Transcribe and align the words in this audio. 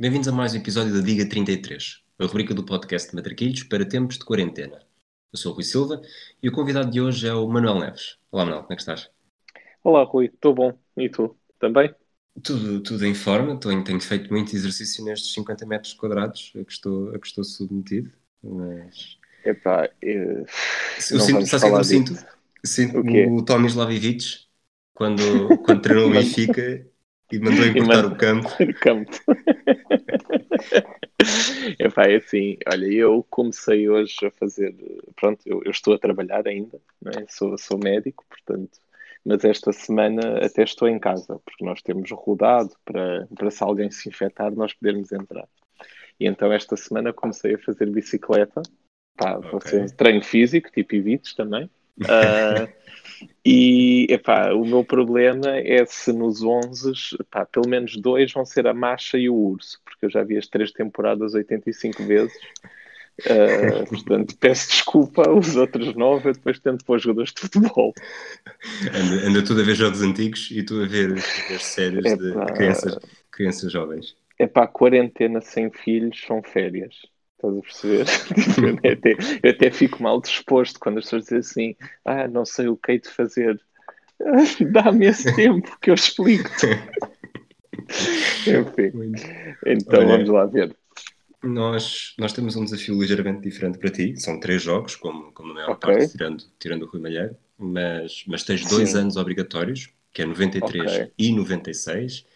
Bem-vindos 0.00 0.28
a 0.28 0.32
mais 0.32 0.54
um 0.54 0.56
episódio 0.56 0.94
da 0.94 1.02
Diga 1.02 1.28
33, 1.28 2.00
a 2.18 2.24
rubrica 2.24 2.54
do 2.54 2.64
podcast 2.64 3.10
de 3.10 3.14
Matraquilhos 3.14 3.64
para 3.64 3.84
tempos 3.84 4.16
de 4.16 4.24
quarentena. 4.24 4.80
Eu 5.30 5.38
sou 5.38 5.52
o 5.52 5.54
Rui 5.54 5.62
Silva 5.62 6.00
e 6.42 6.48
o 6.48 6.52
convidado 6.52 6.90
de 6.90 7.02
hoje 7.02 7.28
é 7.28 7.34
o 7.34 7.46
Manuel 7.46 7.78
Neves. 7.78 8.16
Olá, 8.32 8.46
Manuel, 8.46 8.62
como 8.62 8.72
é 8.72 8.76
que 8.76 8.80
estás? 8.80 9.10
Olá, 9.84 10.02
Rui, 10.04 10.30
estou 10.32 10.54
bom. 10.54 10.72
E 10.96 11.10
tu? 11.10 11.36
Também? 11.58 11.94
Tudo, 12.42 12.80
tudo 12.80 13.04
em 13.04 13.12
forma, 13.12 13.60
tenho, 13.60 13.84
tenho 13.84 14.00
feito 14.00 14.32
muito 14.32 14.56
exercício 14.56 15.04
nestes 15.04 15.34
50 15.34 15.66
metros 15.66 15.92
quadrados 15.92 16.50
a 16.58 16.64
que 16.64 16.72
estou, 16.72 17.14
a 17.14 17.18
que 17.18 17.26
estou 17.26 17.44
submetido, 17.44 18.10
mas... 18.42 19.18
Epá, 19.44 19.86
eu... 20.00 20.46
Eu 21.10 21.20
sinto, 21.20 21.46
sabe 21.46 21.66
o 21.66 21.74
que 21.74 21.78
eu 21.78 21.84
sinto? 21.84 22.26
Sinto 22.64 23.00
o, 23.00 23.36
o 23.36 23.44
Tommy 23.44 23.68
quando, 24.94 25.58
quando 25.58 25.82
treinou 25.82 26.08
o 26.08 26.10
Benfica 26.14 26.86
e 27.32 27.38
mandou 27.38 27.64
encurtar 27.66 28.06
o 28.06 28.16
campo. 28.16 28.48
o. 28.80 29.20
Epá, 31.78 32.06
é 32.06 32.16
assim, 32.16 32.56
olha, 32.66 32.86
eu 32.86 33.24
comecei 33.28 33.88
hoje 33.88 34.14
a 34.24 34.30
fazer, 34.30 34.74
pronto, 35.16 35.40
eu, 35.44 35.62
eu 35.64 35.70
estou 35.70 35.94
a 35.94 35.98
trabalhar 35.98 36.46
ainda, 36.46 36.80
é? 37.06 37.24
sou, 37.28 37.56
sou 37.58 37.78
médico, 37.78 38.24
portanto, 38.28 38.78
mas 39.24 39.44
esta 39.44 39.72
semana 39.72 40.44
até 40.44 40.62
estou 40.62 40.88
em 40.88 40.98
casa, 40.98 41.38
porque 41.44 41.64
nós 41.64 41.82
temos 41.82 42.10
rodado 42.10 42.70
para, 42.84 43.28
para 43.36 43.50
se 43.50 43.62
alguém 43.62 43.90
se 43.90 44.08
infectar 44.08 44.54
nós 44.54 44.72
podermos 44.72 45.12
entrar. 45.12 45.46
E 46.18 46.26
então 46.26 46.52
esta 46.52 46.76
semana 46.76 47.12
comecei 47.12 47.54
a 47.54 47.58
fazer 47.58 47.90
bicicleta, 47.90 48.62
pá, 49.16 49.38
okay. 49.52 49.86
treino 49.96 50.24
físico, 50.24 50.70
tipo 50.70 50.94
evites 50.94 51.34
também. 51.34 51.70
Uh, 51.98 52.68
e 53.44 54.06
epá, 54.10 54.52
o 54.52 54.64
meu 54.64 54.84
problema 54.84 55.56
é 55.56 55.84
se 55.86 56.12
nos 56.12 56.42
11, 56.42 56.92
epá, 57.20 57.46
pelo 57.46 57.68
menos 57.68 57.96
dois 57.96 58.32
vão 58.32 58.44
ser 58.44 58.66
a 58.66 58.74
Macha 58.74 59.18
e 59.18 59.28
o 59.28 59.34
Urso, 59.34 59.80
porque 59.84 60.06
eu 60.06 60.10
já 60.10 60.22
vi 60.22 60.36
as 60.36 60.46
três 60.46 60.72
temporadas 60.72 61.34
85 61.34 62.04
vezes. 62.04 62.36
Uh, 63.20 63.86
portanto, 63.88 64.34
peço 64.38 64.70
desculpa 64.70 65.28
aos 65.28 65.56
outros 65.56 65.94
nove, 65.94 66.30
eu 66.30 66.32
depois 66.32 66.58
tento 66.58 66.84
pôr 66.84 66.98
jogadores 66.98 67.32
de 67.32 67.40
futebol. 67.40 67.92
Anda, 68.88 69.28
anda 69.28 69.44
tudo 69.44 69.60
a 69.60 69.64
ver 69.64 69.74
jogos 69.74 70.02
antigos 70.02 70.50
e 70.50 70.62
tu 70.62 70.82
a 70.82 70.86
ver, 70.86 71.10
a 71.10 71.48
ver 71.48 71.60
séries 71.60 72.12
Epá, 72.12 72.44
de 72.44 72.52
crianças, 72.54 72.98
crianças 73.30 73.72
jovens. 73.72 74.16
É 74.38 74.46
pá, 74.46 74.66
quarentena 74.66 75.40
sem 75.40 75.70
filhos 75.70 76.18
são 76.26 76.42
férias. 76.42 76.94
Estás 77.40 77.56
a 77.56 77.60
perceber? 77.62 78.06
eu, 78.84 78.92
até, 78.92 79.16
eu 79.42 79.50
até 79.50 79.70
fico 79.70 80.02
mal 80.02 80.20
disposto 80.20 80.78
quando 80.78 80.98
as 80.98 81.04
pessoas 81.04 81.24
dizem 81.24 81.38
assim: 81.38 81.76
Ah, 82.04 82.28
não 82.28 82.44
sei 82.44 82.68
o 82.68 82.76
que 82.76 82.92
hei 82.92 83.00
de 83.00 83.08
fazer. 83.08 83.60
Dá-me 84.70 85.06
esse 85.06 85.32
tempo 85.34 85.78
que 85.80 85.90
eu 85.90 85.94
explico-te. 85.94 86.66
Enfim. 88.46 89.12
Então 89.66 90.00
Olha, 90.00 90.08
vamos 90.08 90.28
lá 90.28 90.44
ver. 90.46 90.76
Nós, 91.42 92.14
nós 92.18 92.34
temos 92.34 92.54
um 92.54 92.64
desafio 92.64 93.00
ligeiramente 93.00 93.40
diferente 93.40 93.78
para 93.78 93.90
ti. 93.90 94.14
São 94.20 94.38
três 94.38 94.62
jogos, 94.62 94.94
como, 94.94 95.32
como 95.32 95.48
na 95.48 95.54
maior 95.54 95.70
okay. 95.70 95.94
parte, 95.94 96.12
tirando, 96.12 96.44
tirando 96.58 96.82
o 96.82 96.86
Rui 96.86 97.00
Malheiro. 97.00 97.34
Mas, 97.56 98.24
mas 98.26 98.44
tens 98.44 98.68
dois 98.68 98.90
Sim. 98.90 98.98
anos 98.98 99.16
obrigatórios, 99.16 99.88
que 100.12 100.20
é 100.20 100.26
93 100.26 100.92
okay. 100.92 101.12
e 101.18 101.32
96 101.34 102.26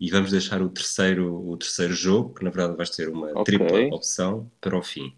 e 0.00 0.10
vamos 0.10 0.30
deixar 0.30 0.62
o 0.62 0.70
terceiro, 0.70 1.46
o 1.46 1.56
terceiro 1.58 1.92
jogo, 1.92 2.34
que 2.34 2.42
na 2.42 2.50
verdade 2.50 2.76
vai 2.76 2.86
ser 2.86 3.10
uma 3.10 3.30
okay. 3.32 3.58
tripla 3.58 3.94
opção 3.94 4.50
para 4.58 4.76
o 4.76 4.82
fim. 4.82 5.14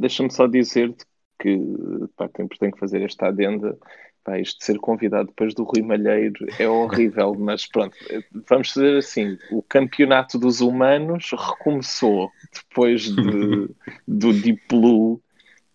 Deixa-me 0.00 0.30
só 0.32 0.48
dizer-te 0.48 1.04
que 1.40 1.56
pá, 2.16 2.28
sempre 2.36 2.58
tenho 2.58 2.72
que 2.72 2.80
fazer 2.80 3.02
esta 3.02 3.28
adenda. 3.28 3.78
Pá, 4.24 4.40
isto 4.40 4.58
de 4.58 4.64
ser 4.64 4.78
convidado 4.78 5.28
depois 5.28 5.54
do 5.54 5.62
Rui 5.62 5.82
Malheiro 5.82 6.46
é 6.58 6.68
horrível, 6.68 7.32
mas 7.38 7.64
pronto, 7.66 7.96
vamos 8.48 8.68
dizer 8.68 8.96
assim: 8.96 9.38
o 9.52 9.62
campeonato 9.62 10.36
dos 10.36 10.60
humanos 10.60 11.30
recomeçou 11.30 12.32
depois 12.52 13.02
de, 13.02 13.14
do 14.08 14.32
Deep 14.32 14.62
Blue 14.68 15.22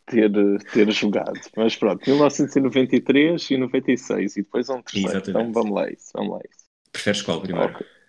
ter, 0.05 0.31
ter 0.73 0.91
jogado. 0.91 1.39
Mas 1.55 1.77
pronto, 1.77 2.03
1993 2.05 3.51
e 3.51 3.57
96, 3.57 4.35
e 4.35 4.41
depois 4.41 4.69
um 4.69 4.81
terceiro. 4.81 5.09
Exatamente. 5.09 5.29
Então 5.29 5.51
vamos 5.53 5.73
lá 5.73 5.89
isso, 5.89 6.09
vamos 6.13 6.31
lá 6.33 6.39
isso. 6.39 6.65
Preferes 6.91 7.21
qual 7.21 7.39
primeiro? 7.39 7.73
Okay. 7.73 8.00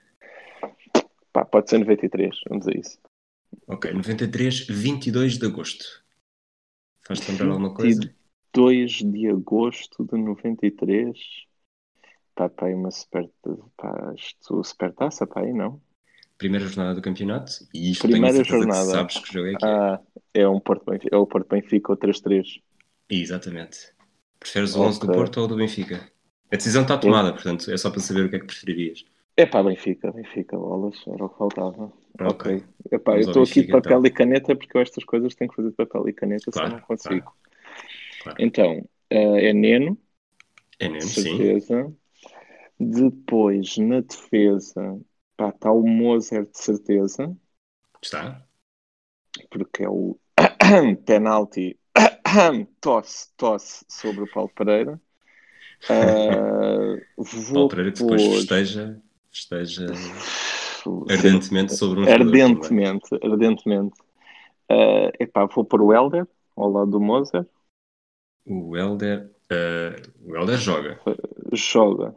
Pá, 1.33 1.45
pode 1.45 1.71
ser 1.71 1.79
93, 1.79 2.41
vamos 2.49 2.69
a 2.69 2.73
isso. 2.73 2.99
Ok, 3.67 3.93
93, 3.93 4.67
22 4.67 5.39
de 5.39 5.47
agosto. 5.47 5.85
Faz-te 7.07 7.31
lembrar 7.31 7.49
alguma 7.49 7.75
coisa? 7.75 8.01
22 8.55 9.03
de 9.03 9.29
agosto 9.29 10.05
de 10.05 10.19
93. 10.19 11.19
Pá, 12.35 12.49
pá, 12.49 12.67
uma 12.67 12.91
super. 12.91 13.29
Pá, 13.77 14.13
isto 14.17 14.63
supertaça, 14.63 15.27
pá, 15.27 15.41
aí 15.41 15.53
não. 15.53 15.81
Primeira 16.37 16.67
jornada 16.67 16.95
do 16.95 17.03
campeonato. 17.03 17.53
E 17.73 17.93
isto 17.93 18.09
Primeira 18.09 18.43
jornada. 18.45 18.87
Que 18.87 18.93
sabes 18.93 19.19
que 19.19 19.33
jogo 19.33 19.49
é 19.49 19.55
que 19.55 19.65
ah, 19.65 20.01
é. 20.35 20.43
é, 20.43 20.49
um 20.49 20.61
Porto 20.61 20.85
Benfica, 20.85 21.15
é 21.15 21.19
o 21.19 21.27
Porto 21.27 21.49
Benfica 21.49 21.93
ou 21.93 21.99
3-3. 21.99 22.61
Exatamente. 23.09 23.95
Preferes 24.39 24.75
o 24.75 24.81
okay. 24.81 24.89
11 24.89 25.01
do 25.01 25.07
Porto 25.07 25.41
ou 25.41 25.49
do 25.49 25.57
Benfica? 25.57 26.11
A 26.53 26.57
decisão 26.57 26.83
está 26.83 26.99
tomada, 26.99 27.33
portanto, 27.33 27.71
é 27.71 27.77
só 27.77 27.91
para 27.91 28.01
saber 28.01 28.27
o 28.27 28.29
que 28.29 28.37
é 28.37 28.39
que 28.39 28.47
preferirias. 28.47 29.05
É 29.37 29.47
pá, 29.47 29.63
Benfica, 29.63 30.13
Benfica, 30.13 30.59
bolas, 30.59 31.03
era 31.07 31.25
o 31.25 31.29
que 31.29 31.39
faltava. 31.39 31.93
Ok. 32.21 32.57
okay. 32.57 32.65
Epá, 32.91 33.15
eu 33.15 33.21
estou 33.21 33.43
aqui 33.43 33.63
de 33.63 33.69
papel 33.69 33.99
então. 33.99 34.07
e 34.07 34.11
caneta 34.11 34.55
porque 34.55 34.77
eu 34.77 34.83
estas 34.83 35.05
coisas 35.05 35.35
tenho 35.35 35.51
que 35.51 35.57
fazer 35.57 35.71
de 35.71 35.77
papel 35.77 36.09
e 36.09 36.13
caneta, 36.13 36.51
claro, 36.51 36.69
senão 36.69 36.81
não 36.81 36.87
consigo. 36.87 37.21
Claro. 37.23 37.37
Claro. 38.23 38.37
Então, 38.39 38.79
uh, 38.79 39.37
é 39.37 39.53
Neno. 39.53 39.99
É 40.79 40.89
Neno, 40.89 41.03
certeza. 41.03 41.85
sim. 41.87 41.97
Depois, 42.79 43.77
na 43.79 44.01
defesa, 44.01 45.01
pá, 45.37 45.49
está 45.49 45.73
o 45.73 45.83
Moser 45.87 46.45
de 46.45 46.59
certeza. 46.59 47.35
Está. 48.03 48.45
Porque 49.51 49.85
é 49.85 49.89
o 49.89 50.19
penalti 51.07 51.79
tosse, 52.81 53.29
tosse 53.37 53.85
sobre 53.89 54.25
o 54.25 54.31
Paulo 54.31 54.51
Pereira. 54.55 55.01
Uh, 55.91 57.53
Paulo 57.53 57.69
Pereira 57.69 57.91
que 57.91 57.99
depois 57.99 58.23
festeja, 58.23 59.03
festeja 59.33 59.87
ardentemente 61.09 61.75
sobre 61.75 62.01
um 62.01 62.09
Ardentemente, 62.09 63.09
ardentemente. 63.23 63.99
Uh, 64.71 65.11
epá, 65.19 65.47
vou 65.47 65.65
pôr 65.65 65.81
o 65.83 65.93
Helder 65.93 66.27
ao 66.57 66.71
lado 66.71 66.91
do 66.91 67.01
Moser. 67.01 67.47
O 68.47 68.77
Helder, 68.77 69.31
uh, 69.51 70.31
o 70.31 70.37
Helder 70.37 70.59
joga. 70.59 71.01
Joga. 71.53 72.17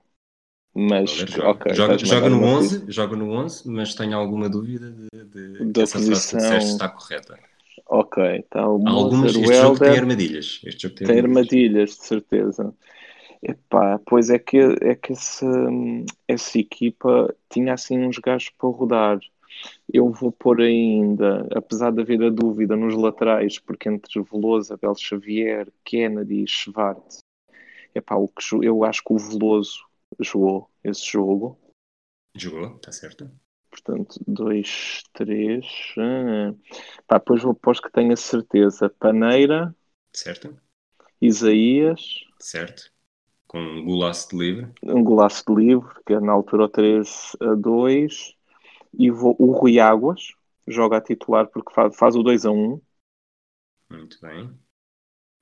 Mas 0.77 1.09
joga, 1.11 1.51
okay, 1.51 1.73
joga, 1.73 1.97
joga 1.97 2.29
no 2.29 2.43
11, 2.43 2.91
joga 2.91 3.15
no 3.15 3.31
11, 3.31 3.69
mas 3.69 3.95
tenho 3.95 4.17
alguma 4.17 4.49
dúvida 4.49 4.91
de, 4.91 5.07
de 5.23 5.71
que 5.71 5.81
essa 5.81 5.97
posição... 5.97 6.39
frase 6.41 6.65
que 6.65 6.71
está 6.73 6.89
correta. 6.89 7.39
Ok, 7.87 8.23
está 8.39 8.67
o 8.67 8.77
Moser, 8.77 8.93
Algumas, 8.93 9.35
este 9.35 9.49
o 9.49 9.53
jogo 9.53 9.79
tem 9.79 9.97
armadilhas. 9.97 10.61
Este 10.65 10.83
jogo 10.83 10.95
tem, 10.95 11.07
tem 11.07 11.19
armadilhas. 11.19 11.53
armadilhas, 11.53 11.89
de 11.91 12.05
certeza. 12.05 12.73
Epá, 13.41 13.99
pois 14.05 14.29
é 14.29 14.39
que, 14.39 14.57
é 14.57 14.95
que 14.95 15.13
essa, 15.13 15.45
essa 16.27 16.57
equipa 16.57 17.35
tinha 17.49 17.73
assim 17.73 17.99
uns 17.99 18.17
gajos 18.17 18.49
para 18.51 18.69
rodar. 18.69 19.19
Eu 19.91 20.11
vou 20.11 20.31
pôr 20.31 20.61
ainda, 20.61 21.47
apesar 21.55 21.91
de 21.91 22.01
haver 22.01 22.21
a 22.23 22.29
dúvida 22.29 22.75
nos 22.75 22.95
laterais, 22.95 23.57
porque 23.59 23.87
entre 23.87 24.21
Veloso, 24.21 24.73
Abel 24.73 24.95
Xavier, 24.95 25.71
Kennedy 25.83 26.43
e 26.43 26.47
Schwartz, 26.47 27.19
epá, 27.93 28.15
o 28.15 28.27
que, 28.27 28.43
eu 28.61 28.83
acho 28.83 29.03
que 29.03 29.13
o 29.13 29.17
Veloso 29.17 29.85
jogou 30.19 30.69
esse 30.83 31.05
jogo. 31.05 31.57
Jogou, 32.35 32.75
está 32.75 32.91
certo. 32.91 33.31
Portanto, 33.69 34.19
dois, 34.27 35.03
três. 35.13 35.65
Ah, 35.97 36.53
pá, 37.07 37.17
depois 37.17 37.41
vou 37.41 37.53
pôr 37.53 37.79
que 37.81 37.91
tenho 37.91 38.13
a 38.13 38.17
certeza. 38.17 38.89
Paneira. 38.89 39.75
Certo. 40.13 40.57
Isaías. 41.21 42.25
Certo 42.39 42.94
com 43.55 43.61
um 43.61 43.85
golaço 43.85 44.29
de 44.29 44.37
livre. 44.37 44.67
Um 44.83 45.01
golaço 45.01 45.41
de 45.47 45.55
livre, 45.55 45.89
que 46.05 46.11
é 46.11 46.19
na 46.19 46.33
altura 46.33 46.67
3 46.67 47.37
a 47.39 47.55
2. 47.55 48.35
E 48.99 49.09
vou, 49.09 49.33
o 49.39 49.53
Rui 49.53 49.79
Águas 49.79 50.33
joga 50.67 50.97
a 50.97 51.01
titular 51.01 51.47
porque 51.47 51.73
faz, 51.73 51.95
faz 51.95 52.15
o 52.17 52.23
2 52.23 52.45
a 52.45 52.51
1. 52.51 52.81
Muito 53.89 54.19
bem. 54.21 54.51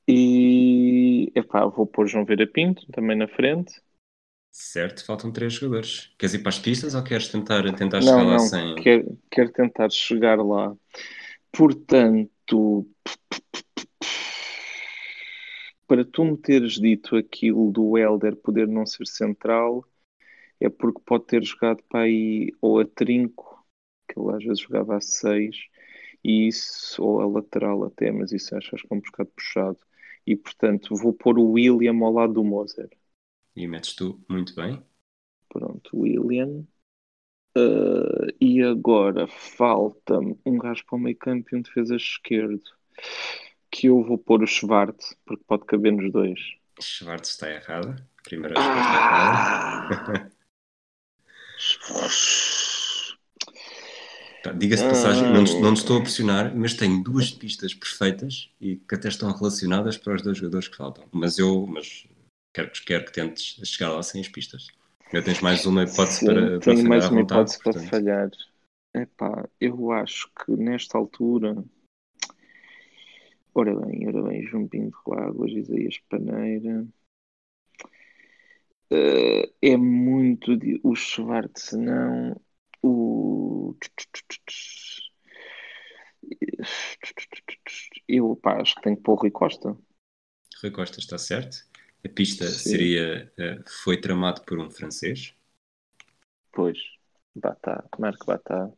E 0.07 1.31
epá, 1.33 1.65
vou 1.65 1.87
pôr 1.87 2.05
João 2.05 2.23
Vera 2.23 2.45
Pinto 2.45 2.85
também 2.91 3.17
na 3.17 3.27
frente. 3.27 3.81
Certo, 4.51 5.03
faltam 5.03 5.31
três 5.31 5.53
jogadores. 5.53 6.13
Queres 6.19 6.35
ir 6.35 6.39
para 6.39 6.49
as 6.49 6.59
pistas 6.59 6.93
ou 6.93 7.03
queres 7.03 7.29
tentar, 7.29 7.63
tentar 7.73 7.99
não, 7.99 8.03
chegar 8.03 8.23
lá 8.23 8.33
não, 8.33 8.39
sem. 8.39 8.75
Quero, 8.75 9.17
quero 9.31 9.51
tentar 9.51 9.89
chegar 9.89 10.37
lá. 10.39 10.75
Portanto, 11.51 12.87
para 15.93 16.03
tu 16.03 16.25
me 16.25 16.35
teres 16.35 16.73
dito 16.79 17.15
aquilo 17.15 17.71
do 17.71 17.95
Helder 17.95 18.35
poder 18.35 18.67
não 18.67 18.83
ser 18.83 19.05
central, 19.05 19.85
é 20.59 20.67
porque 20.67 20.99
pode 21.05 21.27
ter 21.27 21.43
jogado 21.43 21.83
para 21.83 22.05
aí 22.05 22.51
ou 22.59 22.79
a 22.79 22.85
trinco, 22.85 23.63
que 24.07 24.19
ele 24.19 24.35
às 24.35 24.43
vezes 24.43 24.61
jogava 24.61 24.97
a 24.97 25.01
seis, 25.01 25.55
e 26.23 26.47
isso, 26.47 26.99
ou 26.99 27.21
a 27.21 27.27
lateral 27.27 27.83
até, 27.83 28.11
mas 28.11 28.31
isso 28.31 28.57
acho, 28.57 28.73
acho 28.73 28.87
que 28.87 28.91
é 28.91 28.97
um 28.97 29.01
bocado 29.01 29.29
puxado. 29.35 29.77
E 30.25 30.35
portanto, 30.35 30.95
vou 30.95 31.13
pôr 31.13 31.37
o 31.37 31.51
William 31.51 32.03
ao 32.03 32.11
lado 32.11 32.33
do 32.33 32.43
Moser. 32.43 32.89
E 33.55 33.67
metes 33.67 33.93
tu 33.93 34.19
muito 34.27 34.55
bem. 34.55 34.81
Pronto, 35.47 35.95
William. 35.95 36.65
Uh, 37.55 38.33
e 38.41 38.63
agora 38.63 39.27
falta-me 39.27 40.39
um 40.43 40.57
gajo 40.57 40.83
para 40.87 40.95
o 40.95 40.99
meio 40.99 41.17
campo 41.17 41.49
e 41.51 41.55
um 41.55 41.61
defesa 41.61 41.95
esquerdo. 41.95 42.63
Que 43.73 43.87
eu 43.87 44.03
vou 44.03 44.19
pôr 44.19 44.43
o 44.43 44.47
Schwartz, 44.47 45.15
porque 45.25 45.43
pode 45.47 45.65
caber 45.65 45.91
nos 45.91 46.11
dois. 46.11 46.39
Schwartz 46.79 47.31
está 47.31 47.49
errada. 47.49 47.95
Primeira 48.23 48.53
resposta 48.53 48.91
ah! 48.91 49.87
errada. 49.89 50.31
Diga-se 54.57 54.83
passagem, 54.83 55.23
não, 55.23 55.43
não 55.61 55.73
estou 55.73 55.97
a 55.97 56.01
pressionar, 56.01 56.53
mas 56.55 56.73
tenho 56.73 57.01
duas 57.01 57.31
pistas 57.31 57.73
perfeitas 57.73 58.51
e 58.59 58.75
que 58.75 58.93
até 58.93 59.07
estão 59.07 59.31
relacionadas 59.31 59.97
para 59.97 60.15
os 60.15 60.21
dois 60.21 60.37
jogadores 60.37 60.67
que 60.67 60.75
faltam. 60.75 61.05
Mas 61.11 61.39
eu 61.39 61.65
mas 61.65 62.05
quero, 62.53 62.69
quero 62.85 63.05
que 63.05 63.13
tentes 63.13 63.57
chegar 63.67 63.91
lá 63.91 64.03
sem 64.03 64.19
as 64.19 64.27
pistas. 64.27 64.67
Eu 65.13 65.23
tens 65.23 65.39
mais 65.41 65.65
uma 65.65 65.83
hipótese 65.83 66.19
Sim, 66.19 66.25
para, 66.25 66.59
para 66.59 66.75
tenho 66.75 66.89
mais 66.89 67.07
uma 67.07 67.21
vontade, 67.21 67.41
hipótese 67.41 67.63
portanto. 67.63 67.89
para 67.89 67.99
falhar. 67.99 68.29
Epá, 68.93 69.49
eu 69.59 69.91
acho 69.91 70.29
que 70.45 70.51
nesta 70.51 70.97
altura. 70.97 71.63
Ora 73.55 73.75
bem, 73.75 74.07
ora 74.07 74.23
bem, 74.23 74.47
João 74.47 74.67
Pinto 74.67 74.97
Águas, 75.13 75.51
Isaías 75.51 75.99
Paneira. 76.09 76.87
Uh, 78.91 79.53
é 79.61 79.77
muito. 79.77 80.57
De, 80.57 80.79
o 80.83 80.95
Schwartz 80.95 81.73
não. 81.73 82.39
O. 82.81 83.75
Eu 88.07 88.35
pá, 88.35 88.61
acho 88.61 88.75
que 88.75 88.81
tenho 88.81 88.97
que 88.97 89.03
pôr 89.03 89.13
o 89.13 89.15
Rui 89.15 89.31
Costa. 89.31 89.77
Rui 90.61 90.71
Costa 90.71 90.99
está 90.99 91.17
certo. 91.17 91.57
A 92.05 92.09
pista 92.09 92.45
Sim. 92.45 92.69
seria 92.69 93.31
uh, 93.37 93.63
Foi 93.83 93.99
tramado 93.99 94.41
por 94.43 94.59
um 94.59 94.69
francês. 94.69 95.33
Pois, 96.51 96.77
Batá, 97.35 97.83
Marco 97.97 98.25
Batá. 98.25 98.71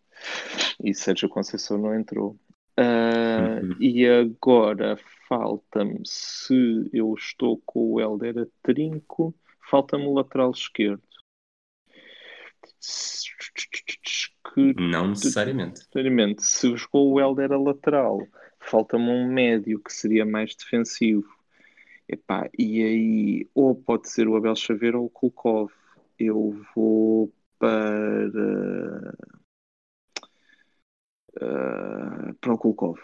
E 0.84 0.94
Sérgio 0.94 1.30
Conceição 1.30 1.78
não 1.78 1.94
entrou. 1.94 2.38
Uh, 2.78 3.64
uhum. 3.64 3.78
E 3.80 4.06
agora 4.06 4.98
falta-me, 5.30 6.02
se 6.06 6.90
eu 6.92 7.14
estou 7.14 7.62
com 7.66 7.94
o 7.94 8.02
Helder 8.02 8.40
a 8.40 8.46
trinco, 8.62 9.34
falta-me 9.62 10.06
o 10.06 10.14
lateral 10.14 10.52
esquerdo. 10.52 11.02
Que, 14.54 14.74
não 14.80 15.10
necessariamente. 15.10 15.80
necessariamente. 15.80 16.44
Se 16.44 16.76
jogou 16.76 17.14
o 17.14 17.20
Helder 17.20 17.54
a 17.54 17.58
lateral, 17.58 18.28
falta-me 18.60 19.10
um 19.10 19.28
médio 19.28 19.80
que 19.80 19.92
seria 19.92 20.26
mais 20.26 20.56
defensivo. 20.56 21.34
Epá, 22.08 22.50
e 22.58 22.84
aí, 22.84 23.50
ou 23.56 23.74
pode 23.74 24.10
ser 24.10 24.28
o 24.28 24.36
Abel 24.36 24.56
Xavier 24.56 24.96
ou 24.96 25.06
o 25.06 25.10
Kulkov. 25.10 25.72
Eu 26.20 26.56
vou 26.76 27.34
para. 27.58 29.16
Uh, 31.42 32.34
para 32.40 32.54
o 32.54 32.58
Kulkov. 32.58 33.00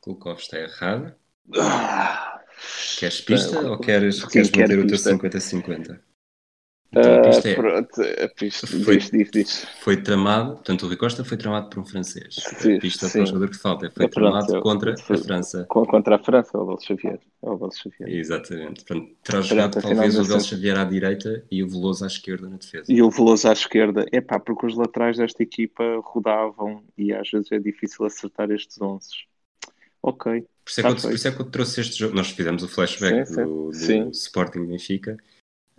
Kulkov 0.00 0.38
está 0.38 0.58
errado. 0.58 1.14
Ah, 1.56 2.40
queres 2.98 3.20
pista 3.20 3.60
ou 3.60 3.78
queres, 3.78 4.24
queres 4.24 4.50
manter 4.50 4.78
o 4.78 4.86
teu 4.86 4.96
50-50? 4.96 6.00
Então, 6.92 7.18
a 7.18 7.20
pista 7.20 7.48
é, 7.48 7.54
pronto, 7.54 8.02
a 8.02 8.28
pista, 8.28 8.66
foi, 8.66 8.96
diz, 8.96 9.10
diz, 9.12 9.30
diz. 9.30 9.66
foi 9.80 9.96
tramado, 10.02 10.54
portanto 10.54 10.82
o 10.82 10.86
Rui 10.88 10.96
Costa 10.96 11.24
foi 11.24 11.36
tramado 11.36 11.70
por 11.70 11.78
um 11.78 11.84
francês. 11.84 12.34
Sim, 12.34 12.76
a 12.76 12.80
pista 12.80 13.08
para 13.08 13.22
o 13.22 13.26
jogador 13.26 13.48
que 13.48 13.56
falta 13.56 13.90
foi 13.92 14.08
tramado 14.08 14.60
contra 14.60 14.94
a 14.94 14.96
França. 14.96 15.66
Contra 15.68 16.16
a 16.16 16.18
França, 16.18 16.58
o 16.58 16.62
Abel 16.62 16.80
Xavier. 16.80 17.20
O 17.42 17.52
Abel 17.52 17.70
Xavier. 17.70 18.08
Exatamente. 18.08 18.84
Portanto, 18.84 19.12
terá 19.22 19.40
jogado 19.40 19.80
talvez 19.80 20.18
o 20.18 20.22
Abel 20.22 20.40
Xavier 20.40 20.76
à 20.78 20.84
direita 20.84 21.44
e 21.48 21.62
o 21.62 21.68
Veloso 21.68 22.02
à 22.02 22.08
esquerda 22.08 22.48
na 22.48 22.56
defesa. 22.56 22.92
E 22.92 23.00
o 23.00 23.08
Veloso 23.08 23.48
à 23.48 23.52
esquerda, 23.52 24.04
é 24.10 24.20
pá, 24.20 24.40
porque 24.40 24.66
os 24.66 24.76
laterais 24.76 25.16
desta 25.16 25.44
equipa 25.44 25.84
rodavam 26.02 26.82
e 26.98 27.12
às 27.12 27.30
vezes 27.30 27.52
é 27.52 27.60
difícil 27.60 28.04
acertar 28.04 28.50
estes 28.50 28.80
11. 28.80 29.06
Ok. 30.02 30.44
Por 30.64 30.70
isso, 30.70 30.80
é 30.80 30.82
que 30.82 30.88
eu, 30.88 30.96
por 30.96 31.14
isso 31.14 31.28
é 31.28 31.30
que 31.30 31.40
eu 31.40 31.46
trouxe 31.46 31.80
este 31.82 31.98
jogo. 32.00 32.16
Nós 32.16 32.30
fizemos 32.30 32.64
o 32.64 32.68
flashback 32.68 33.26
sim, 33.26 33.44
do, 33.44 33.70
do 33.70 34.10
Sporting 34.10 34.66
Benfica 34.66 35.16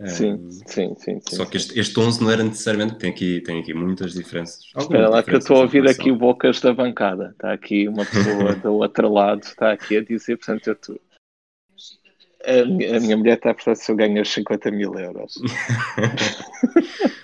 Sim, 0.08 0.50
sim, 0.66 0.94
sim, 0.96 1.20
sim. 1.20 1.36
Só 1.36 1.44
que 1.44 1.56
este, 1.56 1.78
este 1.78 1.98
11 1.98 2.22
não 2.22 2.30
era 2.30 2.42
necessariamente, 2.42 2.96
tem 2.96 3.10
aqui, 3.10 3.40
tem 3.40 3.60
aqui 3.60 3.74
muitas 3.74 4.12
diferenças. 4.14 4.60
Espera 4.76 5.08
lá 5.08 5.22
que 5.22 5.34
eu 5.34 5.38
estou 5.38 5.58
a 5.58 5.60
ouvir 5.60 5.88
aqui 5.88 6.10
o 6.10 6.16
Bocas 6.16 6.60
da 6.60 6.72
bancada. 6.72 7.30
Está 7.32 7.52
aqui 7.52 7.88
uma 7.88 8.04
pessoa 8.04 8.54
do 8.62 8.74
outro 8.74 9.12
lado, 9.12 9.42
está 9.42 9.72
aqui 9.72 9.96
a 9.96 10.04
dizer, 10.04 10.36
portanto, 10.36 10.66
eu 10.66 10.72
estou. 10.72 11.00
A 12.44 12.64
minha, 12.64 12.96
a 12.96 13.00
minha 13.00 13.16
mulher 13.16 13.36
está 13.36 13.50
a 13.50 13.54
perguntar 13.54 13.76
se 13.76 13.92
eu 13.92 13.96
ganho 13.96 14.24
50 14.24 14.70
mil 14.72 14.92
euros. 14.98 15.34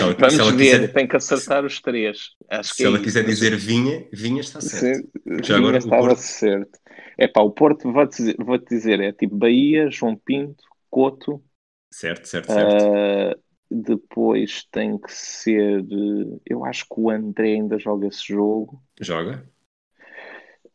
ela, 0.00 0.14
Vamos 0.14 0.56
ver, 0.56 0.72
quiser, 0.72 0.92
tem 0.92 1.08
que 1.08 1.16
acertar 1.16 1.64
os 1.64 1.80
três. 1.80 2.30
Acho 2.48 2.74
se 2.74 2.84
ela 2.84 2.98
é 2.98 3.02
quiser 3.02 3.24
dizer 3.24 3.56
vinha, 3.56 4.06
vinha 4.12 4.40
está 4.40 4.60
certo. 4.60 5.08
Sim, 5.26 5.42
Já 5.42 5.56
agora, 5.56 5.78
estava 5.78 6.06
Porto... 6.06 6.18
certo. 6.18 6.78
É 7.16 7.26
pá, 7.26 7.40
o 7.40 7.50
Porto, 7.50 7.92
vou-te 7.92 8.16
dizer, 8.16 8.36
vou 8.38 8.58
-te 8.58 8.68
dizer, 8.68 9.00
é 9.00 9.12
tipo 9.12 9.36
Bahia, 9.36 9.90
João 9.90 10.16
Pinto, 10.16 10.64
Coto, 10.90 11.42
Certo, 11.94 12.26
certo, 12.26 12.52
certo. 12.52 12.84
Uh, 12.84 13.40
depois 13.70 14.66
tem 14.72 14.98
que 14.98 15.12
ser. 15.12 15.86
Eu 16.44 16.64
acho 16.64 16.84
que 16.86 17.00
o 17.00 17.08
André 17.08 17.52
ainda 17.52 17.78
joga 17.78 18.08
esse 18.08 18.26
jogo. 18.26 18.82
Joga. 19.00 19.48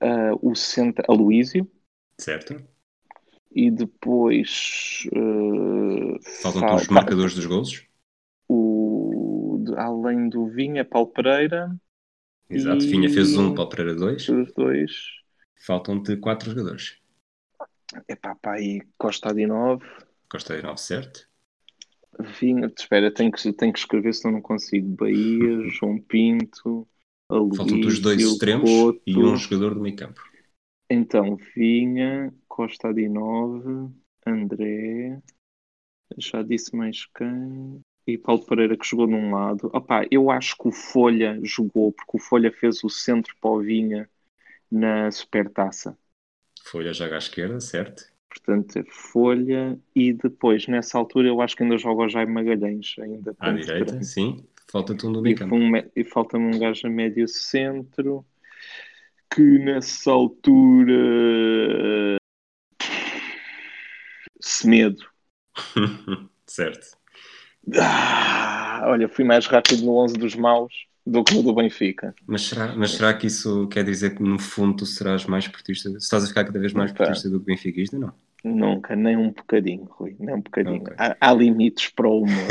Uh, 0.02 0.40
o 0.42 0.56
centro, 0.56 1.04
a 1.10 1.14
Luísio. 1.14 1.70
Certo. 2.18 2.56
E 3.52 3.70
depois. 3.70 5.04
Uh, 5.08 6.18
Faltam 6.42 6.62
falta, 6.62 6.76
os 6.76 6.88
marcadores 6.88 7.36
dos 7.36 7.46
gols? 7.46 7.86
O, 8.48 9.62
além 9.76 10.30
do 10.30 10.48
Vinha, 10.48 10.86
Paulo 10.86 11.08
Pereira. 11.08 11.70
Exato, 12.50 12.82
e... 12.82 12.88
Vinha 12.88 13.10
fez 13.10 13.36
um, 13.36 13.54
Paulo 13.54 13.70
Pereira 13.70 13.94
dois. 13.94 14.30
Os 14.30 14.54
dois. 14.54 14.94
Faltam-te 15.66 16.16
quatro 16.16 16.52
jogadores. 16.52 16.98
É 18.08 18.16
pá, 18.16 18.36
pá, 18.36 18.54
aí 18.54 18.80
Costa 18.98 19.34
de 19.34 19.46
9. 19.46 19.86
Costa 20.30 20.56
de 20.56 20.64
9, 20.64 20.80
certo? 20.80 21.28
Vinha, 22.40 22.72
espera, 22.78 23.14
tenho 23.14 23.32
que, 23.32 23.54
tenho 23.54 23.74
que 23.74 23.80
escrever 23.80 24.14
se 24.14 24.30
não 24.30 24.42
consigo. 24.42 24.96
Bahia, 24.96 25.62
João 25.70 26.00
Pinto, 26.00 26.88
Faltam-te 27.30 27.86
os 27.86 28.00
dois 28.00 28.22
extremos 28.22 28.70
Couto. 28.70 29.02
e 29.06 29.16
um 29.16 29.36
jogador 29.38 29.76
do 29.76 29.82
meio 29.82 29.96
campo. 29.96 30.22
Então, 30.90 31.38
Vinha, 31.56 32.34
Costa 32.48 32.92
de 32.92 33.08
9, 33.08 33.94
André, 34.26 35.22
já 36.18 36.42
disse 36.42 36.76
mais 36.76 37.06
quem? 37.16 37.82
E 38.08 38.18
Paulo 38.18 38.44
Pereira 38.44 38.76
que 38.76 38.88
jogou 38.88 39.06
num 39.06 39.32
lado. 39.32 39.70
Opá, 39.72 40.08
eu 40.10 40.32
acho 40.32 40.58
que 40.58 40.68
o 40.68 40.72
Folha 40.72 41.40
jogou, 41.44 41.94
porque 41.94 42.18
o 42.18 42.20
Folha 42.20 42.52
fez 42.52 42.84
o 42.84 42.90
centro 42.90 43.36
para 43.40 43.52
o 43.52 43.62
Vinha 43.62 44.10
na 44.72 45.12
Supertaça. 45.12 45.96
Folha 46.64 46.92
joga 46.92 47.16
à 47.16 47.18
esquerda, 47.20 47.60
certo? 47.60 48.04
Portanto, 48.30 48.78
é 48.78 48.84
Folha 48.84 49.78
e 49.96 50.14
depois, 50.14 50.68
nessa 50.68 50.98
altura, 50.98 51.28
eu 51.28 51.42
acho 51.42 51.56
que 51.56 51.64
ainda 51.64 51.78
joga 51.78 52.04
o 52.04 52.10
Jaime 52.10 52.32
Magalhães. 52.32 52.96
Ainda 53.00 53.36
à 53.40 53.52
direita, 53.52 54.02
sim. 54.04 54.46
Falta-te 54.72 55.08
um 55.08 55.12
do 55.12 55.22
meio 55.22 55.36
campo. 55.36 55.56
Um, 55.56 55.72
e 55.96 56.04
falta-me 56.04 56.56
um 56.56 56.60
gajo 56.60 56.86
a 56.86 56.90
médio 56.90 57.28
centro 57.28 58.24
que 59.34 59.42
nessa 59.42 60.12
altura. 60.12 60.96
Semedo. 64.40 65.04
certo. 66.46 66.98
Ah, 67.76 68.84
olha, 68.86 69.10
fui 69.10 69.26
mais 69.26 69.48
rápido 69.48 69.84
no 69.86 69.96
11 69.98 70.14
dos 70.16 70.36
maus 70.36 70.88
do 71.10 71.24
que 71.24 71.42
do 71.42 71.54
Benfica. 71.54 72.14
Mas 72.26 72.44
será, 72.44 72.76
mas 72.76 72.92
será 72.92 73.14
que 73.14 73.28
isso 73.28 73.68
quer 73.68 73.84
dizer 73.84 74.16
que 74.16 74.24
no 74.24 74.40
fundo 74.40 74.78
tu 74.78 74.86
serás 74.86 75.26
mais 75.26 75.48
portista? 75.48 75.90
Estás 75.90 76.24
a 76.24 76.28
ficar 76.28 76.46
cada 76.46 76.60
vez 76.60 76.74
mais 76.74 76.92
portista 76.92 77.30
do 77.30 77.40
que 77.40 77.48
benfiquista, 77.48 77.98
não? 77.98 78.14
Nunca, 78.44 78.96
nem 78.96 79.18
um 79.18 79.32
bocadinho, 79.32 79.84
Rui, 79.86 80.16
nem 80.18 80.36
um 80.36 80.42
bocadinho. 80.42 80.82
Okay. 80.82 80.96
Há, 80.98 81.18
há, 81.20 81.34
limites 81.34 81.90
para 81.90 82.08
o 82.08 82.22
humor. 82.22 82.48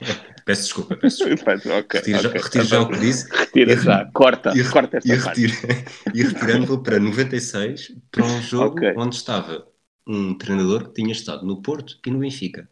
peço 0.46 0.62
desculpa, 0.62 0.96
peço 0.96 1.28
desculpa. 1.28 1.54
okay, 1.78 2.00
retiro, 2.00 2.18
okay. 2.18 2.40
Já, 2.40 2.44
retiro 2.44 2.64
já 2.64 2.80
o 2.80 2.88
que 2.88 2.98
disse. 2.98 3.36
Retira 3.36 3.76
já, 3.76 4.10
corta, 4.12 4.52
e, 4.56 4.70
corta 4.70 4.96
esta 4.96 5.14
e, 5.14 5.22
parte. 5.22 5.44
e 6.14 6.22
retirando-o 6.22 6.82
para 6.82 6.98
96, 6.98 7.94
para 8.10 8.24
um 8.24 8.40
jogo 8.40 8.78
onde 8.96 9.16
estava 9.16 9.68
um 10.06 10.36
treinador 10.36 10.88
que 10.88 10.94
tinha 10.94 11.12
estado 11.12 11.44
no 11.44 11.60
Porto 11.60 11.98
e 12.06 12.10
no 12.10 12.20
Benfica. 12.20 12.68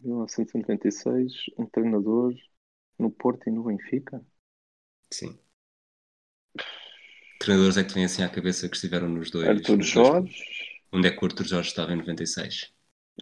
1996, 0.00 1.32
um 1.56 1.66
treinador 1.66 2.34
no 2.98 3.10
Porto 3.10 3.48
e 3.48 3.52
no 3.52 3.62
Benfica? 3.62 4.20
Sim. 5.14 5.38
Treinadores 7.38 7.76
é 7.76 7.84
que 7.84 7.94
têm 7.94 8.04
assim 8.04 8.24
à 8.24 8.28
cabeça 8.28 8.68
que 8.68 8.74
estiveram 8.74 9.08
nos 9.08 9.30
dois. 9.30 9.46
Arthur 9.46 9.80
Jorge. 9.80 10.44
Onde 10.92 11.06
é 11.06 11.10
que 11.12 11.22
o 11.22 11.26
Arthur 11.26 11.46
Jorge 11.46 11.68
estava 11.68 11.92
em 11.92 11.96
96? 11.96 12.74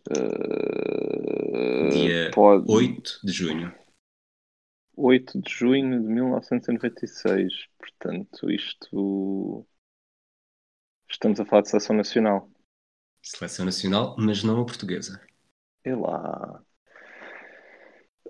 Uh, 0.08 1.90
Dia 1.90 2.30
pode... 2.32 2.64
8 2.66 3.20
de 3.22 3.32
junho. 3.32 3.74
8 4.96 5.42
de 5.42 5.50
junho 5.50 6.00
de 6.00 6.08
1996. 6.08 7.52
Portanto, 7.78 8.50
isto. 8.50 9.66
Estamos 11.10 11.38
a 11.40 11.44
falar 11.44 11.60
de 11.60 11.68
seleção 11.68 11.94
nacional. 11.94 12.50
Seleção 13.22 13.66
nacional, 13.66 14.16
mas 14.18 14.42
não 14.42 14.62
a 14.62 14.64
portuguesa. 14.64 15.20
É 15.84 15.94
lá. 15.94 16.64